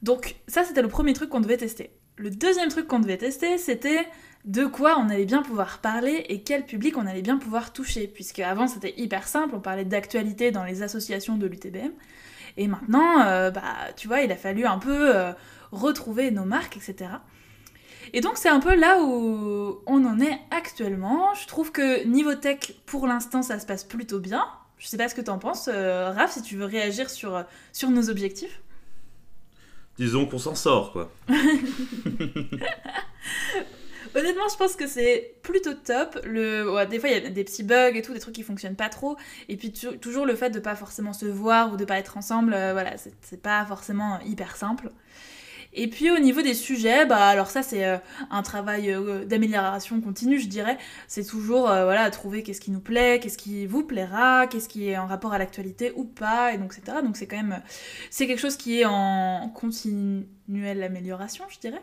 Donc 0.00 0.36
ça 0.48 0.64
c'était 0.64 0.80
le 0.80 0.88
premier 0.88 1.12
truc 1.12 1.28
qu'on 1.28 1.42
devait 1.42 1.58
tester. 1.58 1.90
Le 2.16 2.30
deuxième 2.30 2.70
truc 2.70 2.86
qu'on 2.86 3.00
devait 3.00 3.18
tester, 3.18 3.58
c'était 3.58 4.06
de 4.46 4.64
quoi 4.64 4.98
on 4.98 5.10
allait 5.10 5.26
bien 5.26 5.42
pouvoir 5.42 5.80
parler 5.80 6.24
et 6.30 6.42
quel 6.42 6.64
public 6.64 6.96
on 6.96 7.06
allait 7.06 7.20
bien 7.20 7.36
pouvoir 7.36 7.74
toucher, 7.74 8.06
puisque 8.06 8.38
avant 8.38 8.66
c'était 8.66 8.94
hyper 8.96 9.28
simple, 9.28 9.54
on 9.56 9.60
parlait 9.60 9.84
d'actualité 9.84 10.52
dans 10.52 10.64
les 10.64 10.82
associations 10.82 11.36
de 11.36 11.46
l'UTBM, 11.46 11.92
et 12.56 12.66
maintenant, 12.66 13.20
euh, 13.26 13.50
bah 13.50 13.62
tu 13.94 14.08
vois, 14.08 14.22
il 14.22 14.32
a 14.32 14.36
fallu 14.36 14.64
un 14.64 14.78
peu 14.78 15.14
euh, 15.14 15.32
retrouver 15.70 16.30
nos 16.30 16.46
marques, 16.46 16.78
etc. 16.78 17.10
Et 18.16 18.20
donc 18.20 18.34
c'est 18.36 18.48
un 18.48 18.60
peu 18.60 18.76
là 18.76 19.02
où 19.02 19.80
on 19.86 20.04
en 20.04 20.20
est 20.20 20.38
actuellement. 20.52 21.34
Je 21.34 21.48
trouve 21.48 21.72
que 21.72 22.04
niveau 22.04 22.36
tech, 22.36 22.72
pour 22.86 23.08
l'instant, 23.08 23.42
ça 23.42 23.58
se 23.58 23.66
passe 23.66 23.82
plutôt 23.82 24.20
bien. 24.20 24.46
Je 24.78 24.86
sais 24.86 24.96
pas 24.96 25.08
ce 25.08 25.16
que 25.16 25.20
t'en 25.20 25.40
penses, 25.40 25.68
euh, 25.72 26.12
Raph, 26.12 26.30
si 26.30 26.42
tu 26.42 26.56
veux 26.56 26.64
réagir 26.64 27.10
sur, 27.10 27.44
sur 27.72 27.90
nos 27.90 28.10
objectifs. 28.10 28.60
Disons 29.98 30.26
qu'on 30.26 30.38
s'en 30.38 30.54
sort, 30.54 30.92
quoi. 30.92 31.10
Honnêtement, 34.14 34.48
je 34.48 34.56
pense 34.58 34.76
que 34.76 34.86
c'est 34.86 35.34
plutôt 35.42 35.74
top. 35.74 36.20
Le... 36.24 36.86
des 36.86 37.00
fois, 37.00 37.08
il 37.08 37.14
y 37.20 37.26
a 37.26 37.30
des 37.30 37.42
petits 37.42 37.64
bugs 37.64 37.94
et 37.94 38.02
tout, 38.02 38.12
des 38.12 38.20
trucs 38.20 38.36
qui 38.36 38.44
fonctionnent 38.44 38.76
pas 38.76 38.90
trop. 38.90 39.16
Et 39.48 39.56
puis, 39.56 39.72
toujours 39.72 40.24
le 40.24 40.36
fait 40.36 40.50
de 40.50 40.60
pas 40.60 40.76
forcément 40.76 41.12
se 41.12 41.26
voir 41.26 41.72
ou 41.72 41.76
de 41.76 41.84
pas 41.84 41.98
être 41.98 42.16
ensemble, 42.16 42.54
euh, 42.54 42.72
voilà, 42.74 42.94
c'est 42.96 43.42
pas 43.42 43.66
forcément 43.66 44.20
hyper 44.20 44.54
simple. 44.54 44.92
Et 45.74 45.88
puis 45.88 46.10
au 46.10 46.18
niveau 46.18 46.40
des 46.40 46.54
sujets, 46.54 47.04
bah 47.04 47.26
alors 47.26 47.50
ça 47.50 47.62
c'est 47.62 47.84
euh, 47.84 47.98
un 48.30 48.42
travail 48.42 48.92
euh, 48.92 49.24
d'amélioration 49.24 50.00
continue, 50.00 50.38
je 50.38 50.46
dirais. 50.46 50.78
C'est 51.08 51.26
toujours 51.26 51.68
euh, 51.68 51.84
voilà 51.84 52.08
trouver 52.10 52.42
qu'est-ce 52.42 52.60
qui 52.60 52.70
nous 52.70 52.80
plaît, 52.80 53.18
qu'est-ce 53.20 53.36
qui 53.36 53.66
vous 53.66 53.82
plaira, 53.82 54.46
qu'est-ce 54.46 54.68
qui 54.68 54.88
est 54.88 54.96
en 54.96 55.06
rapport 55.06 55.32
à 55.32 55.38
l'actualité 55.38 55.92
ou 55.96 56.04
pas, 56.04 56.52
et 56.52 56.58
donc 56.58 56.74
etc. 56.76 56.98
Donc 57.02 57.16
c'est 57.16 57.26
quand 57.26 57.36
même 57.36 57.60
c'est 58.10 58.26
quelque 58.26 58.38
chose 58.40 58.56
qui 58.56 58.80
est 58.80 58.84
en 58.84 59.50
continuelle 59.52 60.82
amélioration, 60.82 61.44
je 61.48 61.58
dirais. 61.58 61.82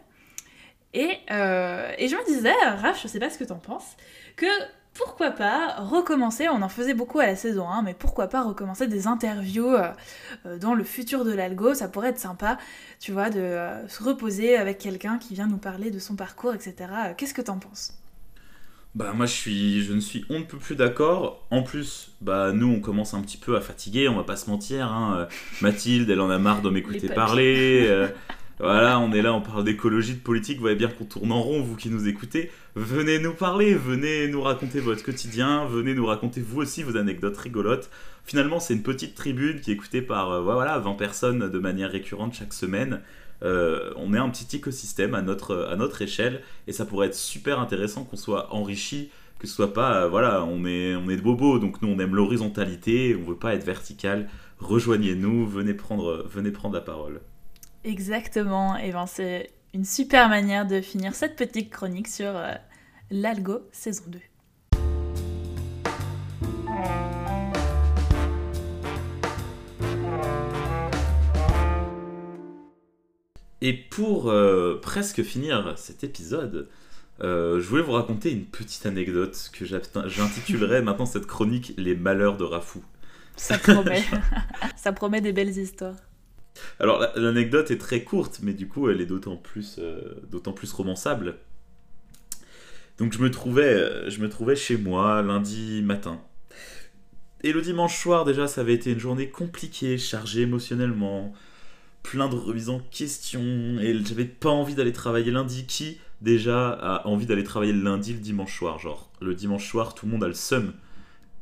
Et, 0.94 1.20
et 1.30 2.08
je 2.10 2.16
me 2.16 2.26
disais, 2.26 2.52
Raph, 2.66 3.02
je 3.02 3.08
sais 3.08 3.20
pas 3.20 3.30
ce 3.30 3.38
que 3.38 3.46
t'en 3.46 3.60
penses, 3.60 3.96
que 4.36 4.46
pourquoi 4.94 5.32
pas 5.32 5.76
recommencer, 5.78 6.50
on 6.50 6.62
en 6.62 6.70
faisait 6.70 6.94
beaucoup 6.94 7.20
à 7.20 7.26
la 7.26 7.36
saison 7.36 7.70
1, 7.70 7.82
mais 7.84 7.94
pourquoi 7.94 8.28
pas 8.28 8.44
recommencer 8.44 8.88
des 8.88 9.08
interviews 9.08 9.74
euh, 9.74 9.90
euh, 10.46 10.58
dans 10.58 10.74
le 10.74 10.84
futur 10.84 11.24
de 11.24 11.32
l'algo, 11.32 11.74
ça 11.74 11.88
pourrait 11.88 12.10
être 12.10 12.20
sympa, 12.20 12.58
tu 13.00 13.12
vois, 13.12 13.30
de 13.30 13.40
euh, 13.40 13.88
se 13.88 14.04
reposer 14.04 14.58
avec 14.58 14.80
quelqu'un 14.80 15.18
qui 15.18 15.34
vient 15.34 15.48
nous 15.48 15.58
parler 15.58 15.92
de 15.92 16.00
son 16.00 16.16
parcours, 16.16 16.54
etc. 16.54 16.76
Qu'est-ce 17.18 17.34
que 17.34 17.42
t'en 17.42 17.58
penses? 17.58 17.98
Bah 18.94 19.14
moi 19.14 19.26
je 19.26 19.32
suis 19.32 19.84
je 19.84 19.94
ne 19.94 20.02
suis 20.02 20.26
on 20.30 20.40
ne 20.40 20.44
peut 20.44 20.58
plus 20.58 20.76
d'accord. 20.76 21.48
En 21.50 21.64
plus, 21.64 22.12
bah 22.20 22.52
nous 22.52 22.68
on 22.68 22.82
commence 22.82 23.14
un 23.14 23.22
petit 23.22 23.38
peu 23.38 23.56
à 23.56 23.62
fatiguer, 23.62 24.10
on 24.10 24.18
va 24.18 24.26
pas 24.26 24.36
se 24.36 24.50
mentir. 24.50 24.92
Hein. 24.92 25.30
Mathilde, 25.62 26.10
elle 26.10 26.20
en 26.20 26.30
a 26.30 26.38
marre 26.38 26.62
de 26.62 26.70
m'écouter 26.70 27.08
parler. 27.08 28.10
Voilà, 28.62 29.00
on 29.00 29.12
est 29.12 29.24
là, 29.24 29.34
on 29.34 29.42
parle 29.42 29.64
d'écologie, 29.64 30.14
de 30.14 30.20
politique, 30.20 30.58
vous 30.58 30.62
voyez 30.62 30.76
bien 30.76 30.88
qu'on 30.88 31.06
tourne 31.06 31.32
en 31.32 31.42
rond, 31.42 31.64
vous 31.64 31.76
qui 31.76 31.90
nous 31.90 32.08
écoutez. 32.08 32.52
Venez 32.76 33.18
nous 33.18 33.34
parler, 33.34 33.74
venez 33.74 34.28
nous 34.28 34.44
raconter 34.44 34.80
votre 34.80 35.04
quotidien, 35.04 35.66
venez 35.66 35.96
nous 35.96 36.06
raconter 36.06 36.42
vous 36.42 36.62
aussi 36.62 36.84
vos 36.84 36.96
anecdotes 36.96 37.38
rigolotes. 37.38 37.90
Finalement, 38.24 38.60
c'est 38.60 38.76
une 38.76 38.84
petite 38.84 39.16
tribune 39.16 39.62
qui 39.62 39.72
est 39.72 39.74
écoutée 39.74 40.04
par 40.04 40.32
euh, 40.32 40.42
voilà, 40.42 40.78
20 40.78 40.94
personnes 40.94 41.50
de 41.50 41.58
manière 41.58 41.90
récurrente 41.90 42.36
chaque 42.36 42.54
semaine. 42.54 43.02
Euh, 43.42 43.94
on 43.96 44.14
est 44.14 44.20
un 44.20 44.30
petit 44.30 44.58
écosystème 44.58 45.16
à 45.16 45.24
notre, 45.24 46.00
échelle 46.04 46.44
et 46.68 46.72
ça 46.72 46.86
pourrait 46.86 47.08
être 47.08 47.16
super 47.16 47.60
intéressant 47.60 48.04
qu'on 48.04 48.16
soit 48.16 48.54
enrichi, 48.54 49.10
que 49.40 49.48
ce 49.48 49.56
soit 49.56 49.74
pas, 49.74 50.04
euh, 50.04 50.08
voilà, 50.08 50.44
on 50.44 50.66
est, 50.66 50.96
on 50.96 51.08
de 51.08 51.22
bobos, 51.22 51.58
donc 51.58 51.82
nous 51.82 51.88
on 51.88 51.98
aime 51.98 52.14
l'horizontalité, 52.14 53.18
on 53.20 53.28
veut 53.28 53.36
pas 53.36 53.56
être 53.56 53.66
vertical. 53.66 54.30
Rejoignez-nous, 54.60 55.48
venez 55.48 55.74
prendre 55.74 56.30
la 56.72 56.82
parole. 56.82 57.22
Exactement, 57.84 58.78
et 58.78 58.92
ben 58.92 59.08
c'est 59.08 59.50
une 59.74 59.86
super 59.86 60.30
manière 60.30 60.68
de 60.68 60.82
finir 60.82 61.16
cette 61.16 61.36
petite 61.36 61.72
chronique 61.72 62.08
sur 62.08 62.28
euh, 62.28 62.54
l'Algo 63.10 63.62
saison 63.72 64.04
2. 64.08 64.20
Et 73.64 73.74
pour 73.74 74.30
euh, 74.30 74.80
presque 74.80 75.24
finir 75.24 75.74
cet 75.76 76.04
épisode, 76.04 76.70
euh, 77.22 77.60
je 77.60 77.68
voulais 77.68 77.82
vous 77.82 77.94
raconter 77.94 78.32
une 78.32 78.46
petite 78.46 78.86
anecdote 78.86 79.50
que 79.54 79.66
j'intitulerai 79.66 80.84
maintenant 80.84 81.08
cette 81.08 81.26
chronique 81.26 81.74
Les 81.78 81.96
malheurs 81.96 82.38
de 82.38 82.44
Rafou. 82.44 82.84
Ça 83.36 83.58
promet. 83.58 84.04
Ça 84.76 84.94
promet 84.94 85.22
des 85.22 85.34
belles 85.34 85.58
histoires. 85.58 85.96
Alors 86.80 87.06
l'anecdote 87.16 87.72
est 87.72 87.78
très 87.78 88.04
courte, 88.04 88.40
mais 88.42 88.54
du 88.54 88.68
coup 88.68 88.90
elle 88.90 89.02
est 89.02 89.06
d'autant 89.06 89.36
plus, 89.36 89.78
euh, 89.80 90.16
d'autant 90.30 90.54
plus 90.54 90.72
romançable. 90.72 91.38
Donc 92.98 93.14
je 93.14 93.20
me, 93.20 93.32
trouvais, 93.32 94.10
je 94.10 94.20
me 94.22 94.30
trouvais 94.30 94.56
chez 94.56 94.78
moi 94.78 95.22
lundi 95.22 95.82
matin. 95.82 96.22
Et 97.44 97.52
le 97.52 97.62
dimanche 97.62 98.00
soir 98.00 98.26
déjà 98.26 98.48
ça 98.48 98.62
avait 98.62 98.74
été 98.74 98.92
une 98.92 99.00
journée 99.00 99.30
compliquée, 99.30 99.98
chargée 99.98 100.42
émotionnellement, 100.42 101.34
plein 102.04 102.30
de 102.30 102.36
remises 102.36 102.70
en 102.70 102.80
question, 102.80 103.42
et 103.80 103.98
j'avais 104.06 104.26
pas 104.26 104.50
envie 104.50 104.76
d'aller 104.76 104.94
travailler 104.94 105.32
lundi. 105.32 105.66
Qui 105.66 106.00
déjà 106.22 106.70
a 106.70 107.08
envie 107.08 107.26
d'aller 107.26 107.44
travailler 107.44 107.74
le 107.74 107.82
lundi, 107.82 108.14
le 108.14 108.20
dimanche 108.20 108.58
soir 108.58 108.78
Genre 108.80 109.12
le 109.22 109.34
dimanche 109.34 109.68
soir 109.68 109.96
tout 109.96 110.06
le 110.06 110.12
monde 110.12 110.24
a 110.24 110.28
le 110.28 110.34
seum 110.34 110.74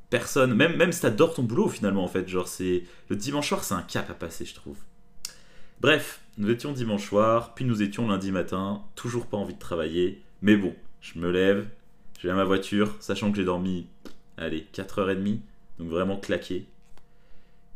personne, 0.09 0.53
même, 0.53 0.75
même 0.75 0.91
si 0.91 1.01
t'adores 1.01 1.33
ton 1.33 1.43
boulot 1.43 1.69
finalement 1.69 2.03
en 2.03 2.07
fait, 2.07 2.27
genre 2.27 2.47
c'est 2.47 2.83
le 3.09 3.15
dimanche 3.15 3.47
soir 3.47 3.63
c'est 3.63 3.75
un 3.75 3.81
cap 3.81 4.09
à 4.09 4.13
passer 4.13 4.45
je 4.45 4.55
trouve. 4.55 4.77
Bref, 5.81 6.19
nous 6.37 6.49
étions 6.49 6.73
dimanche 6.73 7.07
soir, 7.07 7.53
puis 7.55 7.63
nous 7.63 7.81
étions 7.81 8.05
lundi 8.05 8.33
matin, 8.33 8.83
toujours 8.95 9.27
pas 9.27 9.37
envie 9.37 9.53
de 9.53 9.59
travailler, 9.59 10.21
mais 10.41 10.57
bon, 10.57 10.75
je 10.99 11.17
me 11.19 11.31
lève, 11.31 11.69
je 12.19 12.27
vais 12.27 12.33
à 12.33 12.35
ma 12.35 12.43
voiture, 12.43 12.97
sachant 12.99 13.31
que 13.31 13.37
j'ai 13.37 13.45
dormi, 13.45 13.87
allez, 14.35 14.67
4h30, 14.73 15.39
donc 15.79 15.87
vraiment 15.87 16.17
claqué. 16.17 16.65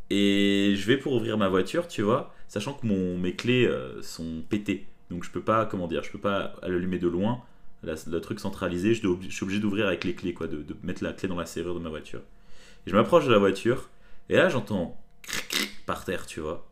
Et 0.10 0.74
je 0.76 0.86
vais 0.86 0.98
pour 0.98 1.14
ouvrir 1.14 1.38
ma 1.38 1.48
voiture, 1.48 1.88
tu 1.88 2.02
vois, 2.02 2.34
sachant 2.50 2.74
que 2.74 2.86
mon, 2.86 3.18
mes 3.18 3.38
clés 3.38 3.66
euh, 3.66 4.02
sont 4.02 4.44
pétées. 4.50 4.86
Donc 5.10 5.24
je 5.24 5.32
peux 5.32 5.42
pas, 5.42 5.66
comment 5.66 5.88
dire, 5.88 6.04
je 6.04 6.12
peux 6.12 6.20
pas 6.20 6.56
l'allumer 6.62 7.00
de 7.00 7.08
loin. 7.08 7.42
le 7.84 8.20
truc 8.20 8.42
centralisé, 8.42 8.96
je, 8.96 9.00
suis 9.30 9.44
obligé 9.44 9.62
d'ouvrir 9.62 9.88
avec 9.88 10.04
les 10.04 10.14
clés, 10.14 10.34
quoi, 10.34 10.48
de, 10.48 10.58
de, 10.58 10.76
mettre 10.84 11.06
la 11.06 11.14
clé 11.14 11.30
dans 11.30 11.40
la 11.40 11.46
serrure 11.46 11.76
de 11.76 11.80
ma 11.80 11.90
voiture. 11.90 12.22
Et 12.86 12.90
je 12.90 12.96
m'approche 12.98 13.26
de 13.28 13.32
la 13.32 13.40
voiture, 13.40 13.90
et 14.28 14.36
là 14.36 14.50
j'entends 14.50 15.02
par 15.86 16.04
terre, 16.04 16.26
tu 16.26 16.42
vois 16.42 16.68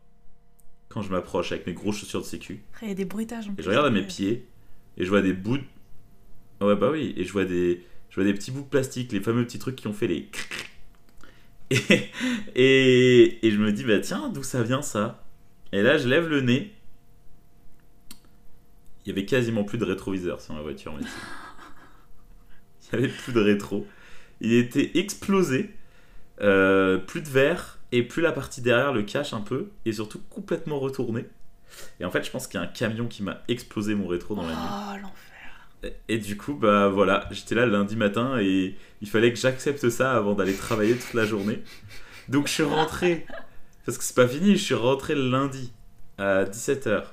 quand 0.92 1.02
je 1.02 1.10
m'approche 1.10 1.52
avec 1.52 1.66
mes 1.66 1.72
grosses 1.72 1.98
chaussures 1.98 2.20
de 2.20 2.26
sécu. 2.26 2.62
Il 2.82 2.88
y 2.88 2.90
a 2.90 2.94
des 2.94 3.04
bruitages. 3.04 3.48
et 3.58 3.62
je 3.62 3.68
regarde 3.68 3.86
à 3.86 3.90
mes 3.90 4.02
pieds 4.02 4.46
et 4.96 5.04
je 5.04 5.08
vois 5.08 5.22
des 5.22 5.32
bouts. 5.32 5.58
De... 5.58 6.66
ouais, 6.66 6.76
bah 6.76 6.90
oui. 6.90 7.14
Et 7.16 7.24
je 7.24 7.32
vois 7.32 7.44
des, 7.44 7.84
je 8.10 8.16
vois 8.16 8.24
des 8.24 8.34
petits 8.34 8.50
bouts 8.50 8.60
de 8.62 8.66
plastique, 8.66 9.10
les 9.12 9.20
fameux 9.20 9.44
petits 9.44 9.58
trucs 9.58 9.76
qui 9.76 9.86
ont 9.86 9.92
fait 9.92 10.06
les. 10.06 10.28
Et, 11.70 12.10
et, 12.54 13.46
et 13.46 13.50
je 13.50 13.56
me 13.56 13.72
dis, 13.72 13.84
bah 13.84 13.98
tiens, 14.00 14.28
d'où 14.28 14.42
ça 14.42 14.62
vient 14.62 14.82
ça? 14.82 15.24
Et 15.72 15.80
là, 15.80 15.96
je 15.96 16.06
lève 16.06 16.28
le 16.28 16.42
nez. 16.42 16.74
Il 19.04 19.08
y 19.08 19.12
avait 19.12 19.24
quasiment 19.24 19.64
plus 19.64 19.78
de 19.78 19.84
rétroviseur 19.84 20.42
sur 20.42 20.54
ma 20.54 20.60
voiture. 20.60 20.94
Il 22.92 23.00
y 23.00 23.04
avait 23.04 23.08
plus 23.08 23.32
de 23.32 23.40
rétro. 23.40 23.86
Il 24.42 24.52
était 24.52 24.98
explosé. 24.98 25.70
Euh, 26.42 26.98
plus 26.98 27.22
de 27.22 27.28
verre 27.28 27.78
et 27.92 28.02
plus 28.02 28.22
la 28.22 28.32
partie 28.32 28.60
derrière 28.60 28.92
le 28.92 29.02
cache 29.02 29.32
un 29.32 29.40
peu, 29.40 29.70
et 29.84 29.92
surtout 29.92 30.20
complètement 30.30 30.78
retournée. 30.80 31.26
Et 32.00 32.04
en 32.04 32.10
fait, 32.10 32.24
je 32.24 32.30
pense 32.30 32.46
qu'il 32.46 32.58
y 32.58 32.62
a 32.62 32.66
un 32.66 32.70
camion 32.70 33.06
qui 33.06 33.22
m'a 33.22 33.42
explosé 33.48 33.94
mon 33.94 34.06
rétro 34.06 34.34
dans 34.34 34.46
la 34.46 34.54
nuit. 34.54 34.56
Oh, 34.60 34.96
l'enfer. 35.02 35.68
Et, 36.08 36.14
et 36.14 36.18
du 36.18 36.36
coup, 36.36 36.54
bah 36.54 36.88
voilà, 36.88 37.28
j'étais 37.30 37.54
là 37.54 37.66
le 37.66 37.72
lundi 37.72 37.96
matin 37.96 38.38
et 38.38 38.76
il 39.00 39.08
fallait 39.08 39.32
que 39.32 39.38
j'accepte 39.38 39.88
ça 39.88 40.12
avant 40.12 40.34
d'aller 40.34 40.54
travailler 40.54 40.96
toute 40.96 41.14
la 41.14 41.24
journée. 41.24 41.62
Donc 42.28 42.46
je 42.46 42.52
suis 42.52 42.62
rentré, 42.62 43.26
parce 43.84 43.98
que 43.98 44.04
c'est 44.04 44.14
pas 44.14 44.28
fini, 44.28 44.52
je 44.52 44.62
suis 44.62 44.74
rentré 44.74 45.14
le 45.14 45.28
lundi 45.28 45.72
à 46.18 46.44
17h. 46.44 47.04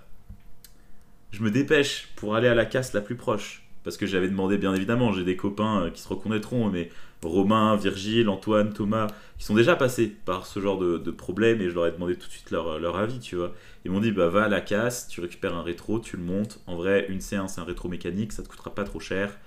Je 1.31 1.43
me 1.43 1.51
dépêche 1.51 2.09
pour 2.15 2.35
aller 2.35 2.47
à 2.47 2.55
la 2.55 2.65
casse 2.65 2.93
la 2.93 3.01
plus 3.01 3.15
proche. 3.15 3.68
Parce 3.83 3.97
que 3.97 4.05
j'avais 4.05 4.27
demandé, 4.27 4.57
bien 4.57 4.73
évidemment, 4.73 5.11
j'ai 5.11 5.23
des 5.23 5.35
copains 5.35 5.83
euh, 5.83 5.89
qui 5.89 6.01
se 6.01 6.07
reconnaîtront, 6.07 6.69
mais 6.69 6.89
Romain, 7.23 7.75
Virgile, 7.75 8.29
Antoine, 8.29 8.73
Thomas, 8.73 9.07
qui 9.37 9.45
sont 9.45 9.55
déjà 9.55 9.75
passés 9.75 10.07
par 10.07 10.45
ce 10.45 10.59
genre 10.59 10.77
de, 10.77 11.11
problème 11.11 11.61
et 11.61 11.69
je 11.69 11.75
leur 11.75 11.87
ai 11.87 11.91
demandé 11.91 12.15
tout 12.15 12.27
de 12.27 12.31
suite 12.31 12.51
leur, 12.51 12.79
leur 12.79 12.97
avis, 12.97 13.19
tu 13.19 13.35
vois. 13.35 13.53
Ils 13.85 13.91
m'ont 13.91 13.99
dit, 13.99 14.11
bah 14.11 14.29
va 14.29 14.43
à 14.43 14.47
la 14.47 14.61
casse, 14.61 15.07
tu 15.07 15.21
récupères 15.21 15.55
un 15.55 15.63
rétro, 15.63 15.99
tu 15.99 16.17
le 16.17 16.23
montes. 16.23 16.61
En 16.67 16.75
vrai, 16.75 17.07
une 17.09 17.19
C1, 17.19 17.47
c'est 17.47 17.61
un 17.61 17.65
rétro 17.65 17.89
mécanique, 17.89 18.31
ça 18.31 18.43
te 18.43 18.47
coûtera 18.47 18.73
pas 18.73 18.83
trop 18.83 18.99
cher. 18.99 19.37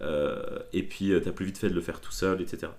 Euh, 0.00 0.58
et 0.72 0.82
puis, 0.82 1.12
euh, 1.12 1.20
t'as 1.20 1.32
plus 1.32 1.46
vite 1.46 1.58
fait 1.58 1.68
de 1.68 1.74
le 1.74 1.80
faire 1.80 2.00
tout 2.00 2.12
seul, 2.12 2.40
etc. 2.40 2.72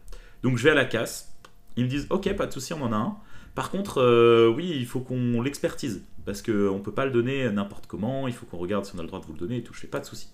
Donc, 0.43 0.58
je 0.58 0.63
vais 0.63 0.72
à 0.72 0.76
la 0.76 0.86
casse. 0.86 1.34
Ils 1.76 1.84
me 1.84 1.89
disent, 1.89 2.08
ok, 2.10 2.34
pas 2.36 2.45
de 2.45 2.52
souci, 2.52 2.74
on 2.74 2.82
en 2.82 2.93
a 2.93 2.98
un. 2.98 3.17
Par 3.56 3.72
contre, 3.72 4.00
euh, 4.00 4.48
oui, 4.48 4.72
il 4.76 4.86
faut 4.86 5.00
qu'on 5.00 5.41
l'expertise. 5.41 6.04
Parce 6.26 6.41
qu'on 6.41 6.80
peut 6.84 6.91
pas 6.91 7.06
le 7.06 7.12
donner 7.12 7.50
n'importe 7.50 7.88
comment, 7.88 8.28
il 8.28 8.34
faut 8.34 8.45
qu'on 8.45 8.58
regarde 8.58 8.86
si 8.86 8.93
on 8.95 9.00
a 9.00 9.02
le 9.02 9.08
droit 9.08 9.19
de 9.19 9.26
vous 9.26 9.34
le 9.34 9.39
donner 9.39 9.58
et 9.58 9.63
tout, 9.63 9.74
je 9.74 9.80
fais 9.80 9.88
pas 9.88 10.00
de 10.00 10.06
souci. 10.06 10.30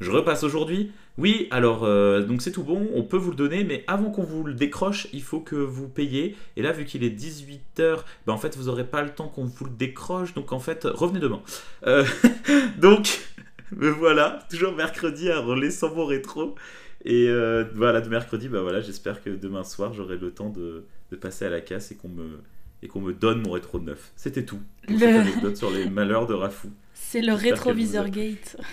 Je 0.00 0.10
repasse 0.10 0.42
aujourd'hui. 0.42 0.92
Oui, 1.16 1.46
alors, 1.52 1.84
euh, 1.84 2.22
donc 2.24 2.42
c'est 2.42 2.50
tout 2.50 2.64
bon, 2.64 2.88
on 2.94 3.04
peut 3.04 3.16
vous 3.16 3.30
le 3.30 3.36
donner, 3.36 3.62
mais 3.62 3.84
avant 3.86 4.10
qu'on 4.10 4.24
vous 4.24 4.42
le 4.42 4.54
décroche, 4.54 5.06
il 5.12 5.22
faut 5.22 5.38
que 5.40 5.54
vous 5.54 5.88
payiez. 5.88 6.34
Et 6.56 6.62
là, 6.62 6.72
vu 6.72 6.84
qu'il 6.84 7.04
est 7.04 7.10
18h, 7.10 7.98
ben 8.26 8.32
en 8.32 8.38
fait, 8.38 8.56
vous 8.56 8.68
aurez 8.68 8.84
pas 8.84 9.02
le 9.02 9.10
temps 9.10 9.28
qu'on 9.28 9.44
vous 9.44 9.64
le 9.66 9.70
décroche, 9.70 10.34
donc 10.34 10.52
en 10.52 10.58
fait, 10.58 10.84
revenez 10.84 11.20
demain. 11.20 11.40
Euh, 11.86 12.04
donc, 12.78 13.20
me 13.76 13.88
voilà, 13.88 14.40
toujours 14.50 14.72
mercredi 14.74 15.30
à 15.30 15.38
relais 15.38 15.70
sans 15.70 15.94
mon 15.94 16.04
rétro. 16.06 16.56
Et 17.04 17.28
euh, 17.28 17.64
voilà, 17.76 18.00
de 18.00 18.08
mercredi, 18.08 18.48
bah 18.48 18.62
voilà, 18.62 18.80
j'espère 18.80 19.22
que 19.22 19.30
demain 19.30 19.62
soir, 19.62 19.92
j'aurai 19.92 20.16
le 20.16 20.32
temps 20.32 20.48
de, 20.50 20.84
de 21.12 21.16
passer 21.16 21.44
à 21.44 21.50
la 21.50 21.60
casse 21.60 21.92
et 21.92 21.96
qu'on 21.96 22.08
me, 22.08 22.40
et 22.82 22.88
qu'on 22.88 23.00
me 23.00 23.12
donne 23.12 23.42
mon 23.42 23.52
rétro 23.52 23.78
neuf. 23.78 24.10
C'était 24.16 24.44
tout. 24.44 24.58
Pour 24.86 24.94
Le- 24.94 24.98
cette 25.00 25.16
anecdote 25.16 25.56
sur 25.56 25.70
les 25.70 25.88
malheurs 25.88 26.26
de 26.26 26.34
Rafou. 26.34 26.70
C'est 26.94 27.20
le 27.20 27.34
rétroviseur 27.34 28.08
gate. 28.08 28.56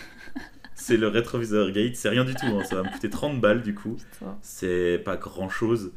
C'est 0.84 0.98
le 0.98 1.08
rétroviseur 1.08 1.70
gate, 1.70 1.96
c'est 1.96 2.10
rien 2.10 2.26
du 2.26 2.34
tout, 2.34 2.48
hein, 2.48 2.63
ça 2.63 2.76
va 2.76 2.82
me 2.82 2.89
coûter 2.91 3.08
30 3.08 3.39
balles 3.39 3.62
du 3.62 3.76
coup. 3.76 3.98
C'est 4.41 5.00
pas 5.06 5.15
grand 5.15 5.48
chose, 5.48 5.91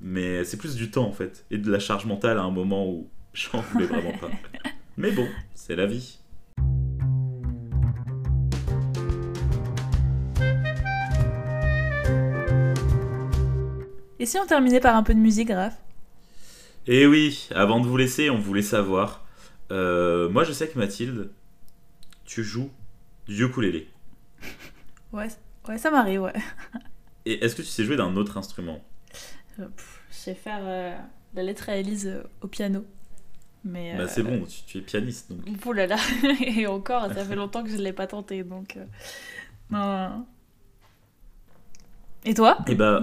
mais 0.00 0.42
c'est 0.42 0.56
plus 0.56 0.74
du 0.74 0.90
temps 0.90 1.06
en 1.06 1.12
fait, 1.12 1.46
et 1.52 1.56
de 1.56 1.70
la 1.70 1.78
charge 1.78 2.04
mentale 2.04 2.38
à 2.38 2.42
un 2.42 2.50
moment 2.50 2.84
où 2.90 3.08
j'en 3.32 3.60
voulais 3.60 3.86
vraiment 3.86 4.12
pas. 4.18 4.30
Mais 4.96 5.12
bon, 5.12 5.26
c'est 5.54 5.76
la 5.76 5.86
vie. 5.86 6.18
Et 14.18 14.26
si 14.26 14.38
on 14.38 14.46
terminait 14.46 14.80
par 14.80 14.96
un 14.96 15.02
peu 15.02 15.14
de 15.14 15.18
musique, 15.18 15.50
Raph? 15.50 15.76
Et 16.86 17.06
oui, 17.06 17.48
avant 17.54 17.80
de 17.80 17.86
vous 17.86 17.96
laisser, 17.96 18.30
on 18.30 18.38
voulait 18.38 18.62
savoir. 18.62 19.24
euh, 19.70 20.28
moi 20.28 20.44
je 20.44 20.52
sais 20.52 20.68
que 20.68 20.78
Mathilde, 20.78 21.30
tu 22.24 22.42
joues 22.42 22.70
du 23.26 23.44
ukulélé. 23.44 23.88
Ouais, 25.14 25.28
ouais 25.68 25.78
ça 25.78 25.90
m'arrive, 25.90 26.22
ouais. 26.22 26.32
Et 27.26 27.42
est-ce 27.44 27.54
que 27.56 27.62
tu 27.62 27.68
sais 27.68 27.84
jouer 27.84 27.96
d'un 27.96 28.16
autre 28.16 28.36
instrument? 28.36 28.84
Euh, 29.58 29.68
Je 30.10 30.14
sais 30.16 30.34
faire 30.34 30.60
euh, 30.62 30.96
la 31.34 31.42
lettre 31.42 31.68
à 31.68 31.76
Elise 31.76 32.06
euh, 32.06 32.22
au 32.42 32.48
piano. 32.48 32.84
Mais, 33.64 33.96
Bah 33.96 34.02
euh, 34.02 34.08
c'est 34.08 34.22
bon, 34.22 34.44
tu, 34.44 34.62
tu 34.66 34.78
es 34.78 34.80
pianiste 34.82 35.32
donc. 35.32 35.46
Ouh 35.64 35.72
là 35.72 35.86
là, 35.86 35.96
et 36.46 36.66
encore, 36.66 37.06
ça 37.12 37.24
fait 37.24 37.36
longtemps 37.36 37.62
que 37.62 37.70
je 37.70 37.76
ne 37.76 37.82
l'ai 37.82 37.92
pas 37.94 38.06
tenté, 38.06 38.44
donc... 38.44 38.76
Non, 39.70 39.78
non, 39.78 40.08
non. 40.10 40.26
Et 42.26 42.34
toi? 42.34 42.58
Et 42.66 42.74
bah 42.74 43.02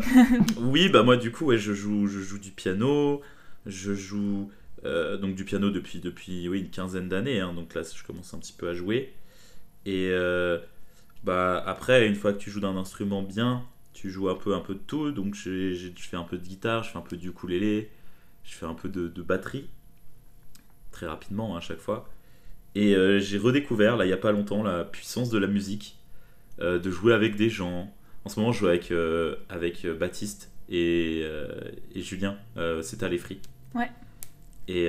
oui, 0.58 0.90
bah 0.90 1.04
moi 1.04 1.16
du 1.18 1.32
coup 1.32 1.46
ouais, 1.46 1.58
je 1.58 1.74
joue 1.74 2.08
je 2.08 2.20
joue 2.20 2.40
du 2.40 2.52
piano, 2.52 3.22
je 3.68 3.94
joue 3.94 4.50
euh, 4.86 5.18
donc 5.18 5.36
du 5.36 5.46
piano 5.46 5.70
depuis 5.70 6.00
depuis 6.00 6.48
oui 6.50 6.60
une 6.62 6.70
quinzaine 6.72 7.08
d'années 7.08 7.40
hein, 7.40 7.54
donc 7.54 7.76
là 7.76 7.84
je 7.84 8.04
commence 8.04 8.34
un 8.34 8.40
petit 8.40 8.54
peu 8.54 8.68
à 8.70 8.74
jouer 8.74 9.14
et 9.86 10.10
euh, 10.12 10.60
bah 11.24 11.62
après 11.66 12.08
une 12.08 12.16
fois 12.16 12.34
que 12.34 12.40
tu 12.40 12.50
joues 12.52 12.60
d'un 12.62 12.78
instrument 12.78 13.22
bien, 13.22 13.64
tu 13.94 14.10
joues 14.10 14.30
un 14.30 14.36
peu 14.36 14.56
un 14.56 14.60
peu 14.62 14.74
de 14.74 14.80
tout 14.80 15.12
donc 15.12 15.36
j'ai- 15.36 15.74
je 15.76 15.92
fais 15.98 16.18
un 16.18 16.24
peu 16.24 16.38
de 16.38 16.44
guitare, 16.44 16.84
je 16.84 16.90
fais 16.92 16.98
un 16.98 17.02
peu 17.02 17.18
du 17.18 17.30
ukulélé, 17.30 17.90
je 18.44 18.54
fais 18.56 18.66
un 18.66 18.74
peu 18.74 18.90
de, 18.90 19.08
de 19.08 19.22
batterie 19.22 19.70
très 20.92 21.06
rapidement 21.08 21.56
hein, 21.56 21.60
à 21.60 21.62
chaque 21.62 21.80
fois 21.80 22.10
et 22.76 22.96
euh, 22.96 23.20
j'ai 23.20 23.38
redécouvert 23.38 23.98
là 23.98 24.06
il 24.06 24.10
y 24.10 24.14
a 24.14 24.18
pas 24.18 24.32
longtemps 24.32 24.64
la 24.64 24.84
puissance 24.86 25.30
de 25.30 25.38
la 25.38 25.48
musique, 25.48 25.98
euh, 26.60 26.80
de 26.80 26.90
jouer 26.92 27.14
avec 27.14 27.36
des 27.36 27.50
gens 27.50 27.94
en 28.24 28.30
ce 28.30 28.40
moment, 28.40 28.52
je 28.52 28.60
joue 28.60 28.68
avec, 28.68 28.92
euh, 28.92 29.36
avec 29.50 29.86
Baptiste 29.88 30.52
et, 30.70 31.26
et 31.96 32.02
Julien. 32.02 32.38
C'est 32.84 33.02
à 33.02 33.10
l'Efri. 33.10 33.40
Ouais. 33.74 33.90
Et, 34.68 34.86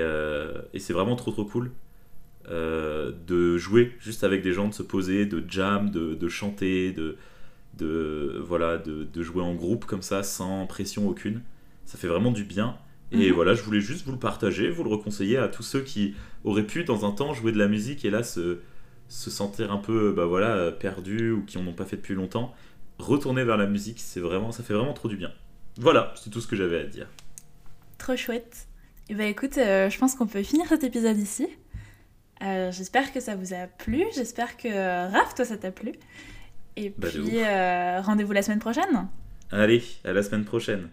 et 0.74 0.78
c'est 0.78 0.92
vraiment 0.92 1.16
trop 1.16 1.30
trop 1.32 1.46
cool 1.46 1.72
euh, 2.50 3.12
de 3.26 3.56
jouer 3.58 3.92
juste 4.00 4.24
avec 4.24 4.42
des 4.42 4.52
gens, 4.52 4.68
de 4.68 4.74
se 4.74 4.82
poser, 4.82 5.26
de 5.26 5.44
jam, 5.48 5.90
de, 5.90 6.14
de 6.14 6.28
chanter, 6.28 6.92
de, 6.92 7.16
de, 7.78 8.42
voilà, 8.46 8.78
de, 8.78 9.04
de 9.04 9.22
jouer 9.22 9.42
en 9.42 9.54
groupe 9.54 9.84
comme 9.86 10.02
ça, 10.02 10.22
sans 10.22 10.66
pression 10.66 11.08
aucune. 11.08 11.42
Ça 11.84 11.98
fait 11.98 12.08
vraiment 12.08 12.30
du 12.32 12.44
bien. 12.44 12.76
Et 13.12 13.28
Mhm. 13.28 13.34
voilà, 13.34 13.54
je 13.54 13.62
voulais 13.62 13.80
juste 13.80 14.06
vous 14.06 14.12
le 14.12 14.18
partager, 14.18 14.70
vous 14.70 14.84
le 14.84 14.90
reconseiller 14.90 15.36
à 15.38 15.48
tous 15.48 15.62
ceux 15.62 15.80
qui 15.82 16.14
auraient 16.44 16.66
pu 16.66 16.84
dans 16.84 17.04
un 17.06 17.12
temps 17.12 17.34
jouer 17.34 17.52
de 17.52 17.58
la 17.58 17.68
musique 17.68 18.04
et 18.04 18.10
là 18.10 18.22
se, 18.22 18.58
se 19.08 19.30
sentir 19.30 19.70
un 19.72 19.76
peu 19.78 20.12
bah 20.12 20.24
voilà, 20.26 20.72
perdus 20.72 21.30
ou 21.32 21.44
qui 21.44 21.58
en 21.58 21.66
ont 21.66 21.74
pas 21.74 21.84
fait 21.84 21.96
depuis 21.96 22.14
longtemps 22.14 22.54
retourner 22.98 23.44
vers 23.44 23.56
la 23.56 23.66
musique, 23.66 24.00
c'est 24.00 24.20
vraiment, 24.20 24.52
ça 24.52 24.62
fait 24.62 24.74
vraiment 24.74 24.92
trop 24.94 25.08
du 25.08 25.16
bien. 25.16 25.32
Voilà, 25.78 26.14
c'est 26.16 26.30
tout 26.30 26.40
ce 26.40 26.46
que 26.46 26.56
j'avais 26.56 26.78
à 26.80 26.84
dire. 26.84 27.08
Trop 27.98 28.16
chouette. 28.16 28.68
Et 29.08 29.14
bah 29.14 29.24
écoute, 29.26 29.58
euh, 29.58 29.90
je 29.90 29.98
pense 29.98 30.14
qu'on 30.14 30.26
peut 30.26 30.42
finir 30.42 30.66
cet 30.68 30.84
épisode 30.84 31.18
ici. 31.18 31.46
Euh, 32.42 32.72
j'espère 32.72 33.12
que 33.12 33.20
ça 33.20 33.36
vous 33.36 33.54
a 33.54 33.66
plu, 33.66 34.04
j'espère 34.14 34.56
que 34.56 34.68
euh, 34.68 35.06
Raph, 35.08 35.34
toi, 35.34 35.44
ça 35.44 35.56
t'a 35.56 35.70
plu. 35.70 35.92
Et 36.76 36.92
Bah, 36.96 37.08
puis, 37.10 37.38
euh, 37.42 38.00
rendez-vous 38.00 38.32
la 38.32 38.42
semaine 38.42 38.58
prochaine. 38.58 39.08
Allez, 39.50 39.82
à 40.04 40.12
la 40.12 40.22
semaine 40.22 40.44
prochaine. 40.44 40.88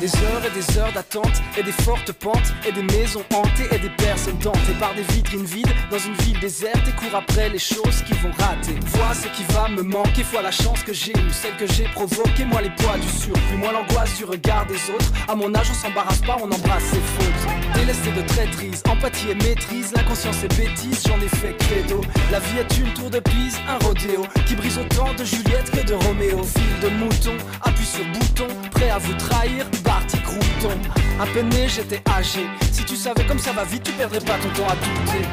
Des 0.00 0.14
heures 0.16 0.44
et 0.44 0.50
des 0.50 0.78
heures 0.78 0.92
d'attente, 0.92 1.42
et 1.56 1.62
des 1.62 1.72
fortes 1.72 2.12
pentes, 2.12 2.52
et 2.68 2.72
des 2.72 2.82
maisons 2.82 3.24
hantées, 3.32 3.66
et 3.72 3.78
des 3.78 3.88
personnes 3.88 4.38
tentées 4.38 4.76
par 4.78 4.94
des 4.94 5.02
vitrines 5.14 5.46
vides 5.46 5.72
dans 5.90 5.98
une 5.98 6.14
ville 6.16 6.38
déserte 6.38 6.86
et 6.86 6.92
cours 6.92 7.14
après 7.16 7.48
les 7.48 7.58
choses 7.58 8.02
qui 8.06 8.12
vont 8.14 8.30
rater. 8.38 8.74
Vois 8.86 9.14
ce 9.14 9.28
qui 9.28 9.42
va 9.54 9.68
me 9.68 9.82
manquer, 9.82 10.22
vois 10.24 10.42
la 10.42 10.50
chance 10.50 10.82
que 10.82 10.92
j'ai 10.92 11.12
eue, 11.12 11.30
celle 11.32 11.56
que 11.56 11.66
j'ai 11.72 11.84
provoquée, 11.84 12.44
moi 12.44 12.60
les 12.60 12.70
poids 12.70 12.98
du 12.98 13.08
surplus, 13.08 13.56
moi 13.56 13.72
l'angoisse 13.72 14.16
du 14.18 14.24
regard 14.24 14.66
des 14.66 14.78
autres. 14.94 15.10
À 15.28 15.34
mon 15.34 15.54
âge, 15.54 15.68
on 15.70 15.74
s'embarrasse 15.74 16.20
pas, 16.20 16.36
on 16.42 16.50
embrasse 16.52 16.84
ses 16.84 17.00
fautes. 17.00 17.74
Délesté 17.74 18.12
de 18.12 18.22
traîtrise, 18.22 18.82
empathie 18.88 19.30
et 19.30 19.34
maîtrise, 19.34 19.92
l'inconscience 19.96 20.44
et 20.44 20.48
bêtise, 20.48 21.04
j'en 21.06 21.18
ai 21.20 21.28
fait 21.28 21.56
credo. 21.58 22.02
La 22.30 22.40
vie 22.40 22.58
est 22.58 22.78
une 22.78 22.92
tour 22.92 23.08
de 23.08 23.20
Pise, 23.20 23.56
un 23.66 23.82
rodéo 23.84 24.26
qui 24.46 24.56
brise 24.56 24.78
autant 24.78 25.14
de 25.14 25.24
Juliette 25.24 25.70
que 25.70 25.86
de 25.86 25.94
Roméo. 25.94 26.42
Fil 26.42 26.90
de 26.90 26.94
mouton, 26.96 27.36
appuie 27.62 27.86
sur 27.86 28.04
bouton, 28.12 28.46
prêt 28.70 28.90
à 28.90 28.98
vous 28.98 29.14
trahir, 29.14 29.66
parti 29.96 30.18
crouton. 30.18 30.76
À 31.18 31.26
peine 31.26 31.48
né, 31.48 31.68
j'étais 31.68 32.02
âgé. 32.10 32.46
Si 32.70 32.84
tu 32.84 32.96
savais 32.96 33.24
comme 33.24 33.38
ça 33.38 33.52
va 33.52 33.64
vite, 33.64 33.82
tu 33.82 33.92
perdrais 33.92 34.20
pas 34.20 34.36
ton 34.38 34.50
temps 34.50 34.68
à 34.68 34.76
douter. 34.76 35.26